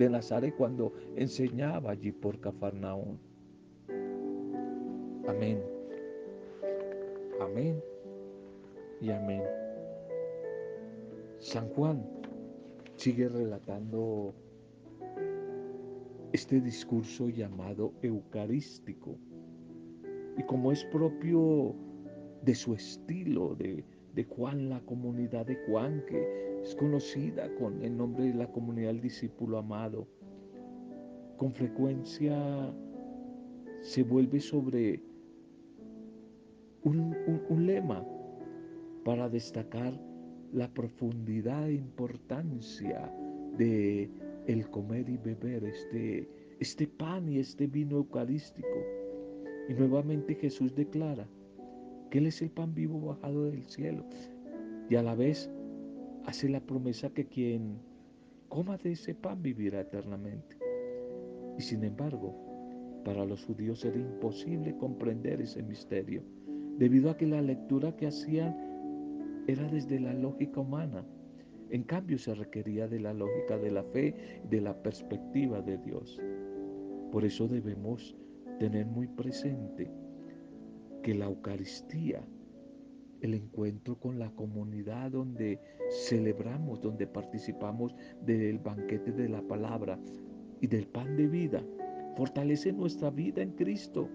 de 0.00 0.08
Nazaret 0.08 0.54
cuando 0.56 0.94
enseñaba 1.14 1.90
allí 1.90 2.10
por 2.10 2.40
Cafarnaún. 2.40 3.20
Amén. 5.28 5.62
Amén 7.38 7.82
y 9.02 9.10
amén. 9.10 9.42
San 11.38 11.68
Juan 11.68 12.02
sigue 12.96 13.28
relatando 13.28 14.34
este 16.32 16.62
discurso 16.62 17.28
llamado 17.28 17.92
eucarístico. 18.00 19.18
Y 20.38 20.42
como 20.44 20.72
es 20.72 20.82
propio 20.84 21.74
de 22.42 22.54
su 22.54 22.72
estilo, 22.72 23.54
de, 23.54 23.84
de 24.14 24.24
Juan, 24.24 24.70
la 24.70 24.80
comunidad 24.80 25.44
de 25.44 25.56
Juan, 25.66 26.02
que 26.08 26.49
es 26.62 26.74
conocida 26.74 27.52
con 27.56 27.82
el 27.82 27.96
nombre 27.96 28.24
de 28.24 28.34
la 28.34 28.50
comunidad 28.50 28.88
del 28.88 29.00
discípulo 29.00 29.58
amado. 29.58 30.06
Con 31.36 31.52
frecuencia 31.52 32.72
se 33.80 34.02
vuelve 34.02 34.40
sobre 34.40 35.02
un, 36.82 37.66
lema 37.66 38.04
para 39.04 39.28
destacar 39.28 39.98
la 40.52 40.72
profundidad 40.72 41.68
e 41.68 41.74
importancia 41.74 43.10
de 43.56 44.10
el 44.46 44.68
comer 44.70 45.08
y 45.08 45.16
beber 45.16 45.64
este, 45.64 46.28
este 46.58 46.86
pan 46.86 47.28
y 47.28 47.38
este 47.38 47.66
vino 47.66 47.96
eucarístico. 47.96 48.68
Y 49.68 49.74
nuevamente 49.74 50.34
Jesús 50.34 50.74
declara 50.74 51.26
que 52.10 52.18
Él 52.18 52.26
es 52.26 52.42
el 52.42 52.50
pan 52.50 52.74
vivo 52.74 53.00
bajado 53.00 53.44
del 53.44 53.64
cielo 53.66 54.04
y 54.88 54.96
a 54.96 55.02
la 55.02 55.14
vez 55.14 55.48
hace 56.26 56.48
la 56.48 56.60
promesa 56.60 57.10
que 57.10 57.26
quien 57.26 57.78
coma 58.48 58.76
de 58.76 58.92
ese 58.92 59.14
pan 59.14 59.42
vivirá 59.42 59.80
eternamente. 59.80 60.56
Y 61.58 61.62
sin 61.62 61.84
embargo, 61.84 62.34
para 63.04 63.24
los 63.24 63.44
judíos 63.44 63.84
era 63.84 63.96
imposible 63.96 64.76
comprender 64.76 65.40
ese 65.40 65.62
misterio, 65.62 66.22
debido 66.78 67.10
a 67.10 67.16
que 67.16 67.26
la 67.26 67.40
lectura 67.40 67.96
que 67.96 68.06
hacían 68.06 68.56
era 69.46 69.68
desde 69.68 70.00
la 70.00 70.12
lógica 70.12 70.60
humana. 70.60 71.04
En 71.70 71.84
cambio, 71.84 72.18
se 72.18 72.34
requería 72.34 72.88
de 72.88 73.00
la 73.00 73.14
lógica 73.14 73.56
de 73.56 73.70
la 73.70 73.84
fe, 73.84 74.42
de 74.48 74.60
la 74.60 74.82
perspectiva 74.82 75.62
de 75.62 75.78
Dios. 75.78 76.20
Por 77.12 77.24
eso 77.24 77.48
debemos 77.48 78.16
tener 78.58 78.86
muy 78.86 79.06
presente 79.06 79.90
que 81.02 81.14
la 81.14 81.26
Eucaristía 81.26 82.22
el 83.20 83.34
encuentro 83.34 83.98
con 83.98 84.18
la 84.18 84.30
comunidad 84.30 85.10
donde 85.12 85.60
celebramos, 86.06 86.80
donde 86.80 87.06
participamos 87.06 87.94
del 88.24 88.58
banquete 88.58 89.12
de 89.12 89.28
la 89.28 89.42
palabra 89.42 89.98
y 90.60 90.66
del 90.66 90.86
pan 90.86 91.16
de 91.16 91.26
vida. 91.26 91.62
Fortalece 92.16 92.72
nuestra 92.72 93.10
vida 93.10 93.42
en 93.42 93.52
Cristo 93.52 94.08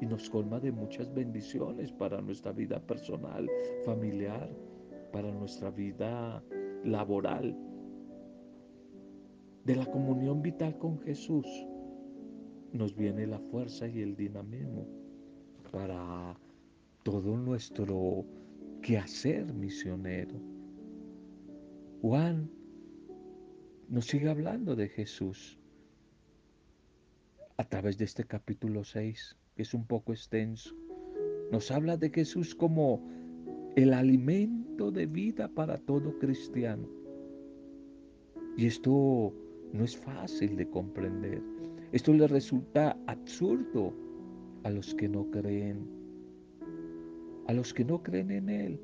y 0.00 0.06
nos 0.06 0.28
colma 0.28 0.60
de 0.60 0.72
muchas 0.72 1.12
bendiciones 1.14 1.92
para 1.92 2.20
nuestra 2.20 2.52
vida 2.52 2.80
personal, 2.80 3.48
familiar, 3.84 4.50
para 5.12 5.30
nuestra 5.32 5.70
vida 5.70 6.42
laboral. 6.84 7.56
De 9.64 9.76
la 9.76 9.86
comunión 9.86 10.42
vital 10.42 10.76
con 10.78 11.00
Jesús 11.00 11.46
nos 12.72 12.94
viene 12.94 13.26
la 13.26 13.38
fuerza 13.38 13.88
y 13.88 14.00
el 14.02 14.16
dinamismo 14.16 14.86
para 15.70 16.36
todo 17.04 17.36
nuestro 17.36 18.24
quehacer 18.82 19.52
misionero. 19.52 20.34
Juan 22.00 22.50
nos 23.88 24.06
sigue 24.06 24.30
hablando 24.30 24.74
de 24.74 24.88
Jesús 24.88 25.58
a 27.58 27.64
través 27.64 27.98
de 27.98 28.06
este 28.06 28.24
capítulo 28.24 28.84
6, 28.84 29.36
que 29.54 29.62
es 29.62 29.74
un 29.74 29.86
poco 29.86 30.12
extenso. 30.12 30.74
Nos 31.52 31.70
habla 31.70 31.98
de 31.98 32.08
Jesús 32.08 32.54
como 32.54 33.06
el 33.76 33.92
alimento 33.92 34.90
de 34.90 35.04
vida 35.04 35.48
para 35.48 35.76
todo 35.76 36.18
cristiano. 36.18 36.88
Y 38.56 38.66
esto 38.66 39.34
no 39.72 39.84
es 39.84 39.94
fácil 39.94 40.56
de 40.56 40.68
comprender. 40.70 41.42
Esto 41.92 42.14
le 42.14 42.26
resulta 42.26 42.96
absurdo 43.06 43.92
a 44.62 44.70
los 44.70 44.94
que 44.94 45.08
no 45.08 45.30
creen 45.30 46.03
a 47.46 47.52
los 47.52 47.74
que 47.74 47.84
no 47.84 48.02
creen 48.02 48.30
en 48.30 48.48
Él. 48.48 48.80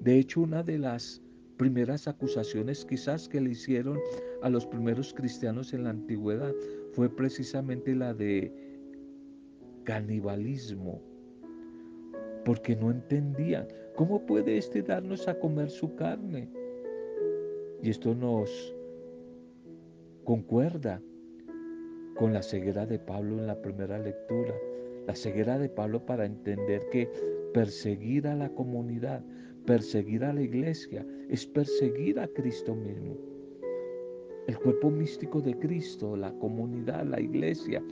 De 0.00 0.18
hecho, 0.18 0.40
una 0.40 0.62
de 0.62 0.78
las 0.78 1.22
primeras 1.56 2.06
acusaciones 2.06 2.84
quizás 2.84 3.28
que 3.28 3.40
le 3.40 3.50
hicieron 3.50 3.98
a 4.42 4.50
los 4.50 4.66
primeros 4.66 5.14
cristianos 5.14 5.72
en 5.72 5.84
la 5.84 5.90
antigüedad 5.90 6.52
fue 6.92 7.08
precisamente 7.08 7.94
la 7.94 8.12
de 8.14 8.52
canibalismo, 9.84 11.00
porque 12.44 12.76
no 12.76 12.90
entendían 12.90 13.66
cómo 13.94 14.24
puede 14.26 14.58
éste 14.58 14.82
darnos 14.82 15.28
a 15.28 15.38
comer 15.38 15.70
su 15.70 15.94
carne. 15.94 16.50
Y 17.82 17.90
esto 17.90 18.14
nos 18.14 18.74
concuerda 20.24 21.00
con 22.16 22.32
la 22.32 22.42
ceguera 22.42 22.86
de 22.86 22.98
Pablo 22.98 23.38
en 23.38 23.46
la 23.46 23.60
primera 23.60 23.98
lectura, 23.98 24.54
la 25.06 25.14
ceguera 25.14 25.58
de 25.58 25.68
Pablo 25.68 26.04
para 26.04 26.24
entender 26.24 26.88
que 26.90 27.10
perseguir 27.52 28.26
a 28.26 28.34
la 28.34 28.48
comunidad, 28.50 29.24
perseguir 29.64 30.24
a 30.24 30.32
la 30.32 30.42
iglesia, 30.42 31.06
es 31.28 31.46
perseguir 31.46 32.18
a 32.20 32.28
Cristo 32.28 32.74
mismo. 32.74 33.16
El 34.46 34.58
cuerpo 34.58 34.90
místico 34.90 35.40
de 35.40 35.58
Cristo, 35.58 36.16
la 36.16 36.32
comunidad, 36.38 37.04
la 37.04 37.20
iglesia 37.20 37.82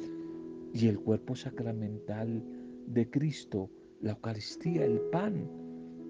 y 0.73 0.87
el 0.87 1.01
cuerpo 1.01 1.35
sacramental 1.35 2.43
de 2.87 3.11
Cristo, 3.11 3.71
la 4.01 4.13
Eucaristía, 4.13 4.85
el 4.85 5.01
pan, 5.11 5.49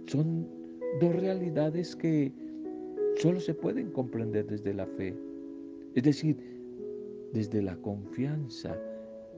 son 0.07 0.47
dos 1.01 1.15
realidades 1.17 1.97
que 1.97 2.33
solo 3.17 3.41
se 3.41 3.55
pueden 3.55 3.91
comprender 3.91 4.47
desde 4.47 4.75
la 4.75 4.87
fe. 4.87 5.15
Es 5.95 6.03
decir, 6.03 6.37
desde 7.33 7.63
la 7.63 7.77
confianza 7.77 8.79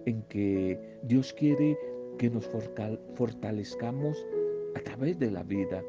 en 0.06 0.22
que 0.22 0.78
Dios 1.04 1.32
quiere 1.32 1.76
que 2.18 2.30
nos 2.30 2.48
fortalezcamos 3.14 4.26
a 4.74 4.80
través 4.80 5.18
de 5.18 5.30
la 5.30 5.42
vida, 5.42 5.82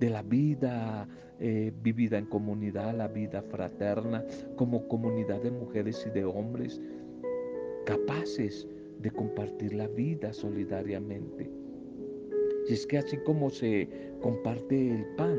de 0.00 0.10
la 0.10 0.22
vida 0.22 1.08
eh, 1.38 1.72
vivida 1.82 2.18
en 2.18 2.26
comunidad, 2.26 2.94
la 2.96 3.08
vida 3.08 3.42
fraterna, 3.42 4.24
como 4.56 4.88
comunidad 4.88 5.42
de 5.42 5.50
mujeres 5.50 6.06
y 6.06 6.10
de 6.10 6.24
hombres, 6.24 6.80
capaces 7.84 8.66
de 9.00 9.10
compartir 9.10 9.74
la 9.74 9.88
vida 9.88 10.32
solidariamente. 10.32 11.50
Y 12.68 12.72
es 12.72 12.86
que 12.86 12.98
así 12.98 13.16
como 13.18 13.50
se 13.50 13.88
comparte 14.20 14.90
el 14.90 15.04
pan, 15.16 15.38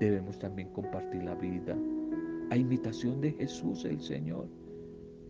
debemos 0.00 0.38
también 0.38 0.68
compartir 0.70 1.22
la 1.22 1.34
vida, 1.34 1.76
a 2.50 2.56
imitación 2.56 3.20
de 3.20 3.32
Jesús 3.32 3.84
el 3.84 4.00
Señor. 4.00 4.46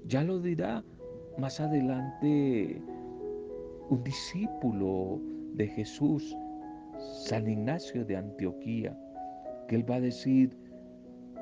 Ya 0.06 0.22
lo 0.22 0.38
dirá 0.38 0.84
más 1.38 1.60
adelante 1.60 2.80
un 3.90 4.02
discípulo 4.02 5.20
de 5.54 5.68
Jesús, 5.68 6.36
San 7.26 7.48
Ignacio 7.48 8.04
de 8.04 8.16
Antioquía, 8.16 8.96
que 9.68 9.76
él 9.76 9.90
va 9.90 9.96
a 9.96 10.00
decir, 10.00 10.56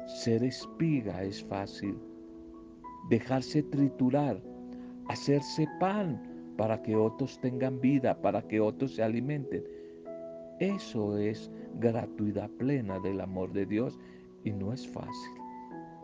ser 0.07 0.43
espiga 0.43 1.23
es 1.23 1.43
fácil, 1.45 1.97
dejarse 3.09 3.63
triturar, 3.63 4.41
hacerse 5.09 5.67
pan 5.79 6.21
para 6.57 6.83
que 6.83 6.97
otros 6.97 7.41
tengan 7.41 7.81
vida, 7.81 8.21
para 8.21 8.43
que 8.43 8.61
otros 8.61 8.95
se 8.95 9.03
alimenten. 9.03 9.65
Eso 10.59 11.17
es 11.17 11.51
gratuidad 11.81 12.51
plena 12.51 12.99
del 13.01 13.21
amor 13.21 13.53
de 13.53 13.67
Dios 13.67 13.99
y 14.45 14.53
no 14.53 14.73
es 14.73 14.87
fácil, 14.87 15.33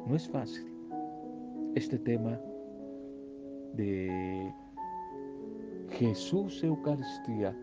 no 0.06 0.16
es 0.16 0.28
fácil. 0.28 0.66
Este 1.74 1.98
tema 1.98 2.40
de 3.74 4.52
Jesús 5.90 6.62
Eucaristía, 6.62 7.56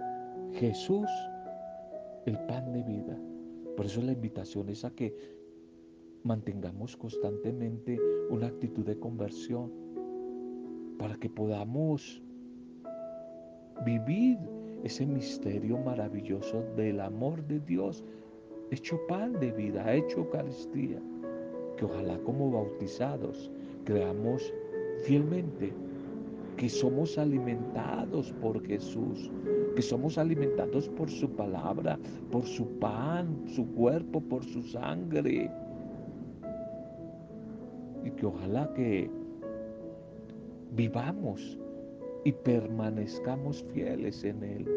Jesús 0.53 1.07
el 2.25 2.37
pan 2.47 2.73
de 2.73 2.83
vida. 2.83 3.17
Por 3.77 3.85
eso 3.85 4.01
la 4.01 4.13
invitación 4.13 4.69
es 4.69 4.83
a 4.83 4.89
que 4.91 5.15
mantengamos 6.23 6.97
constantemente 6.97 7.99
una 8.29 8.47
actitud 8.47 8.85
de 8.85 8.97
conversión 8.97 9.71
para 10.97 11.15
que 11.15 11.29
podamos 11.29 12.21
vivir 13.85 14.39
ese 14.83 15.05
misterio 15.05 15.77
maravilloso 15.77 16.63
del 16.75 16.99
amor 17.01 17.45
de 17.47 17.59
Dios 17.59 18.03
hecho 18.71 18.99
pan 19.07 19.33
de 19.39 19.51
vida, 19.51 19.93
hecho 19.93 20.19
Eucaristía, 20.19 20.99
que 21.77 21.85
ojalá 21.85 22.17
como 22.19 22.51
bautizados 22.51 23.51
creamos 23.83 24.53
fielmente 25.03 25.73
que 26.57 26.69
somos 26.69 27.17
alimentados 27.17 28.31
por 28.41 28.65
Jesús, 28.65 29.29
que 29.75 29.81
somos 29.81 30.17
alimentados 30.17 30.87
por 30.89 31.09
su 31.09 31.29
palabra, 31.29 31.99
por 32.31 32.45
su 32.45 32.65
pan, 32.79 33.43
su 33.47 33.65
cuerpo, 33.73 34.21
por 34.21 34.43
su 34.43 34.61
sangre. 34.61 35.51
Y 38.03 38.11
que 38.11 38.25
ojalá 38.25 38.71
que 38.73 39.09
vivamos 40.71 41.59
y 42.23 42.31
permanezcamos 42.31 43.63
fieles 43.73 44.23
en 44.23 44.43
Él, 44.43 44.67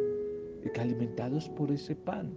y 0.64 0.70
que 0.70 0.80
alimentados 0.80 1.48
por 1.50 1.70
ese 1.70 1.94
pan 1.94 2.32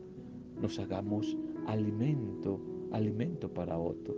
nos 0.61 0.77
hagamos 0.79 1.35
alimento, 1.67 2.59
alimento 2.91 3.51
para 3.51 3.77
otro. 3.77 4.15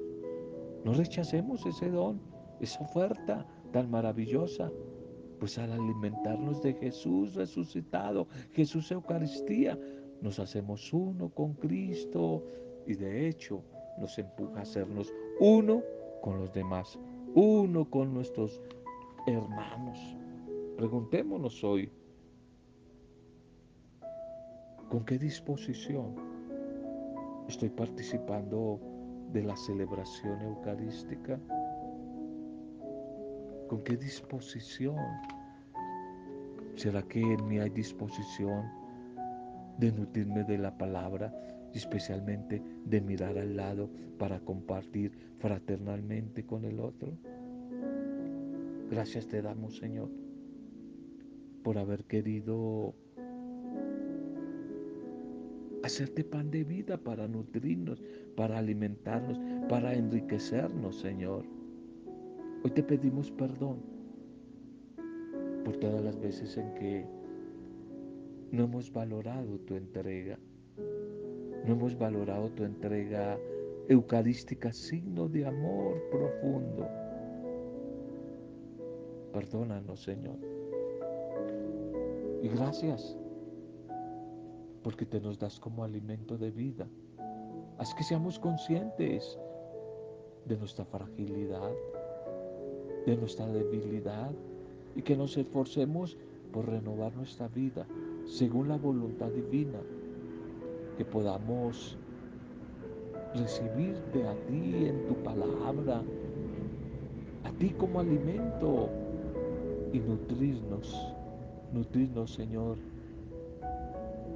No 0.84 0.94
rechacemos 0.94 1.66
ese 1.66 1.90
don, 1.90 2.20
esa 2.60 2.84
oferta 2.84 3.48
tan 3.72 3.90
maravillosa 3.90 4.72
pues 5.40 5.58
al 5.58 5.72
alimentarnos 5.72 6.62
de 6.62 6.74
Jesús 6.74 7.36
resucitado, 7.36 8.28
Jesús 8.54 8.92
Eucaristía, 8.92 9.78
nos 10.22 10.40
hacemos 10.40 10.94
uno 10.94 11.30
con 11.30 11.54
Cristo 11.54 12.44
y 12.88 12.94
de 12.96 13.28
hecho 13.28 13.62
nos 14.00 14.18
empuja 14.18 14.60
a 14.60 14.62
hacernos 14.64 15.14
uno 15.40 15.84
con 16.22 16.40
los 16.40 16.54
demás, 16.54 16.98
uno 17.36 17.90
con 17.90 18.14
nuestros 18.14 18.62
hermanos. 19.28 20.00
Preguntémonos 20.78 21.64
hoy, 21.64 21.92
¿con 24.90 25.06
qué 25.06 25.18
disposición 25.18 26.16
estoy 27.48 27.70
participando 27.70 28.80
de 29.32 29.44
la 29.44 29.56
celebración 29.58 30.42
eucarística? 30.42 31.40
¿Con 33.74 33.84
qué 33.84 33.98
disposición? 33.98 34.96
¿Será 36.76 37.02
que 37.02 37.20
en 37.20 37.48
mí 37.48 37.58
hay 37.58 37.72
disposición 37.72 38.70
de 39.80 39.92
nutrirme 39.92 40.44
de 40.44 40.60
la 40.60 40.78
palabra 40.78 41.34
especialmente 41.74 42.62
de 42.86 43.02
mirar 43.02 43.36
al 43.36 43.56
lado 43.56 43.90
para 44.20 44.40
compartir 44.42 45.12
fraternalmente 45.40 46.46
con 46.46 46.66
el 46.66 46.80
otro? 46.80 47.18
Gracias 48.92 49.28
te 49.28 49.42
damos, 49.42 49.78
Señor, 49.78 50.12
por 51.64 51.80
haber 51.80 52.04
querido 52.04 52.94
hacerte 55.82 56.24
pan 56.24 56.52
de 56.52 56.64
vida 56.64 57.00
para 57.00 57.28
nutrirnos, 57.28 58.04
para 58.36 58.60
alimentarnos, 58.60 59.40
para 59.68 59.96
enriquecernos, 59.96 61.00
Señor. 61.00 61.63
Hoy 62.64 62.72
te 62.72 62.82
pedimos 62.82 63.30
perdón 63.30 63.78
por 65.66 65.76
todas 65.78 66.02
las 66.02 66.18
veces 66.18 66.58
en 66.58 66.74
que 66.76 67.06
no 68.52 68.64
hemos 68.64 68.92
valorado 68.94 69.60
tu 69.60 69.76
entrega, 69.76 70.40
no 71.66 71.74
hemos 71.74 71.98
valorado 71.98 72.50
tu 72.52 72.64
entrega 72.64 73.38
eucarística, 73.90 74.72
signo 74.72 75.28
de 75.28 75.46
amor 75.46 76.02
profundo. 76.10 76.88
Perdónanos, 79.34 80.02
Señor. 80.02 80.38
Y 82.42 82.48
gracias 82.48 83.18
porque 84.84 85.06
te 85.06 85.20
nos 85.20 85.38
das 85.38 85.60
como 85.60 85.84
alimento 85.84 86.38
de 86.38 86.52
vida. 86.52 86.88
Haz 87.78 87.94
que 87.94 88.04
seamos 88.04 88.40
conscientes 88.40 89.38
de 90.46 90.58
nuestra 90.58 90.86
fragilidad, 90.86 91.74
de 93.06 93.18
nuestra 93.18 93.48
debilidad 93.48 94.32
y 94.96 95.02
que 95.02 95.16
nos 95.16 95.38
esforcemos 95.38 96.18
por 96.52 96.70
renovar 96.70 97.16
nuestra 97.16 97.48
vida 97.48 97.86
según 98.26 98.70
la 98.70 98.78
voluntad 98.78 99.30
divina, 99.30 99.80
que 100.98 101.04
podamos 101.04 101.98
recibirte 103.36 104.28
a 104.28 104.36
ti 104.46 104.88
en 104.88 105.08
tu 105.08 105.16
palabra, 105.24 106.02
a 107.44 107.52
ti 107.54 107.70
como 107.72 108.00
alimento 108.00 108.90
y 109.92 110.00
nutrirnos, 110.00 111.14
nutrirnos 111.74 112.34
Señor 112.34 112.78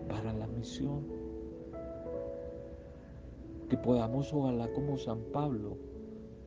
para 0.08 0.34
la 0.34 0.47
misión. 0.47 1.01
Que 3.69 3.77
podamos 3.77 4.34
ojalá 4.34 4.71
como 4.73 4.97
San 4.97 5.19
Pablo 5.34 5.77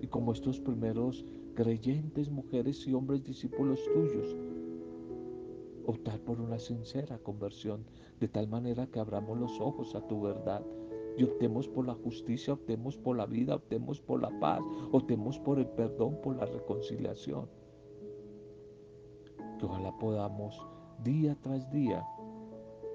y 0.01 0.07
como 0.07 0.33
estos 0.33 0.59
primeros 0.59 1.25
creyentes, 1.55 2.31
mujeres 2.31 2.87
y 2.87 2.95
hombres 2.95 3.25
discípulos 3.25 3.81
tuyos, 3.93 4.37
optar 5.87 6.21
por 6.21 6.41
una 6.41 6.59
sincera 6.59 7.19
conversión, 7.19 7.85
de 8.21 8.29
tal 8.29 8.49
manera 8.49 8.87
que 8.87 9.01
abramos 9.01 9.39
los 9.39 9.61
ojos 9.61 9.95
a 9.95 10.07
tu 10.07 10.23
verdad 10.23 10.65
y 11.17 11.25
optemos 11.25 11.69
por 11.69 11.87
la 11.87 11.95
justicia, 11.95 12.55
optemos 12.55 12.97
por 12.97 13.17
la 13.17 13.27
vida, 13.27 13.55
optemos 13.55 14.01
por 14.01 14.23
la 14.23 14.31
paz, 14.41 14.63
optemos 14.93 15.39
por 15.39 15.59
el 15.59 15.67
perdón, 15.67 16.19
por 16.23 16.37
la 16.37 16.47
reconciliación. 16.47 17.49
Que 19.59 19.67
ojalá 19.67 19.97
podamos 19.99 20.59
día 21.03 21.37
tras 21.43 21.71
día 21.71 22.05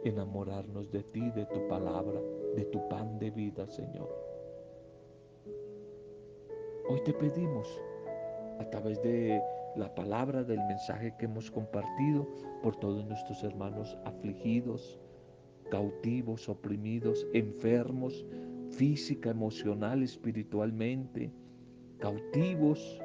enamorarnos 0.04 0.92
de 0.92 1.04
ti, 1.04 1.30
de 1.32 1.46
tu 1.48 1.68
palabra, 1.68 2.20
de 2.56 2.66
tu 2.66 2.88
pan 2.88 3.20
de 3.20 3.32
vida, 3.32 3.68
Señor. 3.68 4.10
Hoy 6.88 7.02
te 7.04 7.14
pedimos 7.14 7.68
a 8.60 8.70
través 8.70 9.02
de 9.04 9.42
la 9.76 9.94
palabra, 9.94 10.44
del 10.44 10.60
mensaje 10.68 11.14
que 11.18 11.26
hemos 11.26 11.52
compartido 11.52 12.28
por 12.64 12.76
todos 12.78 13.06
nuestros 13.06 13.44
hermanos 13.44 13.98
afligidos, 14.06 15.00
cautivos, 15.70 16.48
oprimidos, 16.48 17.28
enfermos, 17.34 18.26
física, 18.72 19.32
emocional, 19.32 20.04
espiritualmente, 20.04 21.32
cautivos, 22.00 23.02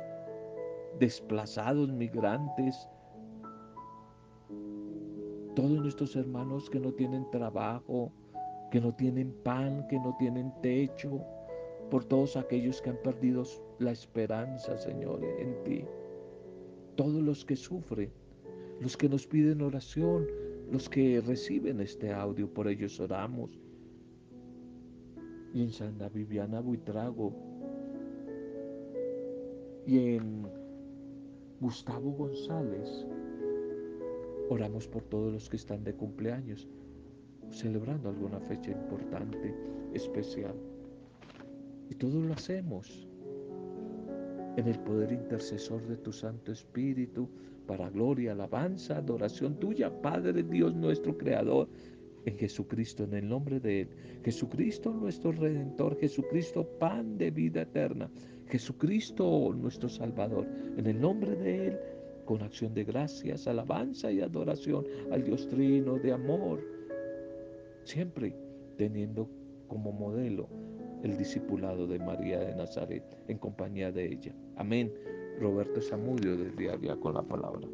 desplazados, 0.99 1.91
migrantes, 1.93 2.89
todos 5.55 5.81
nuestros 5.81 6.15
hermanos 6.17 6.71
que 6.71 6.81
no 6.81 6.93
tienen 6.93 7.29
trabajo, 7.31 8.13
que 8.71 8.81
no 8.81 8.95
tienen 8.95 9.33
pan, 9.43 9.87
que 9.89 9.99
no 9.99 10.17
tienen 10.19 10.53
techo, 10.63 11.21
por 11.91 12.05
todos 12.05 12.37
aquellos 12.37 12.81
que 12.81 12.91
han 12.91 12.99
perdido 12.99 13.43
la 13.81 13.93
esperanza, 13.93 14.77
Señor, 14.77 15.25
en 15.25 15.65
ti. 15.65 15.85
Todos 16.97 17.23
los 17.23 17.45
que 17.45 17.57
sufren, 17.57 18.13
los 18.81 18.97
que 18.97 19.09
nos 19.09 19.27
piden 19.27 19.63
oración, 19.63 20.27
los 20.71 20.89
que 20.89 21.21
reciben 21.23 21.81
este 21.81 22.13
audio, 22.13 22.53
por 22.53 22.69
ellos 22.69 23.01
oramos. 23.01 23.59
Y 25.55 25.63
en 25.63 25.73
Santa 25.73 26.09
Viviana 26.11 26.61
Buitrago 26.61 27.33
y 29.87 30.15
en 30.15 30.47
Gustavo 31.59 32.13
González, 32.13 33.07
oramos 34.51 34.87
por 34.87 35.03
todos 35.05 35.33
los 35.33 35.49
que 35.49 35.57
están 35.57 35.83
de 35.85 35.95
cumpleaños, 35.95 36.69
celebrando 37.51 38.11
alguna 38.11 38.41
fecha 38.41 38.71
importante, 38.73 39.55
especial. 39.95 40.55
Y 41.89 41.95
todo 41.95 42.21
lo 42.21 42.35
hacemos 42.35 43.10
en 44.57 44.69
el 44.69 44.79
poder 44.81 45.13
intercesor 45.13 45.87
de 45.87 45.97
tu 45.97 46.13
Santo 46.13 46.53
Espíritu, 46.53 47.29
para 47.67 47.89
gloria, 47.89 48.33
alabanza, 48.33 48.97
adoración 48.97 49.59
tuya, 49.61 49.91
Padre 50.03 50.43
Dios 50.43 50.75
nuestro 50.75 51.17
Creador, 51.17 51.69
en 52.25 52.37
Jesucristo, 52.37 53.05
en 53.05 53.15
el 53.15 53.29
nombre 53.29 53.61
de 53.61 53.83
Él. 53.83 53.89
Jesucristo 54.25 54.93
nuestro 54.93 55.33
Redentor, 55.33 55.97
Jesucristo 55.99 56.65
pan 56.79 57.17
de 57.17 57.31
vida 57.31 57.63
eterna, 57.63 58.11
Jesucristo 58.49 59.55
nuestro 59.57 59.89
Salvador, 59.89 60.47
en 60.77 60.87
el 60.87 61.01
nombre 61.01 61.37
de 61.37 61.69
Él, 61.69 61.79
con 62.25 62.43
acción 62.43 62.75
de 62.75 62.85
gracias, 62.85 63.47
alabanza 63.47 64.11
y 64.11 64.21
adoración 64.21 64.85
al 65.11 65.25
Dios 65.25 65.49
Trino 65.49 65.95
de 65.95 66.13
amor, 66.13 66.61
siempre 67.85 68.35
teniendo 68.77 69.29
como 69.69 69.93
modelo 69.93 70.49
el 71.03 71.17
discipulado 71.17 71.87
de 71.87 71.99
María 71.99 72.41
de 72.41 72.55
Nazaret 72.55 73.05
en 73.29 73.39
compañía 73.39 73.91
de 73.93 74.07
ella. 74.07 74.35
Amén. 74.57 74.93
Roberto 75.41 75.81
Zamudio 75.81 76.37
del 76.37 76.55
día 76.55 76.75
a 76.75 76.77
día 76.77 76.97
con 76.97 77.15
la 77.15 77.23
palabra. 77.23 77.67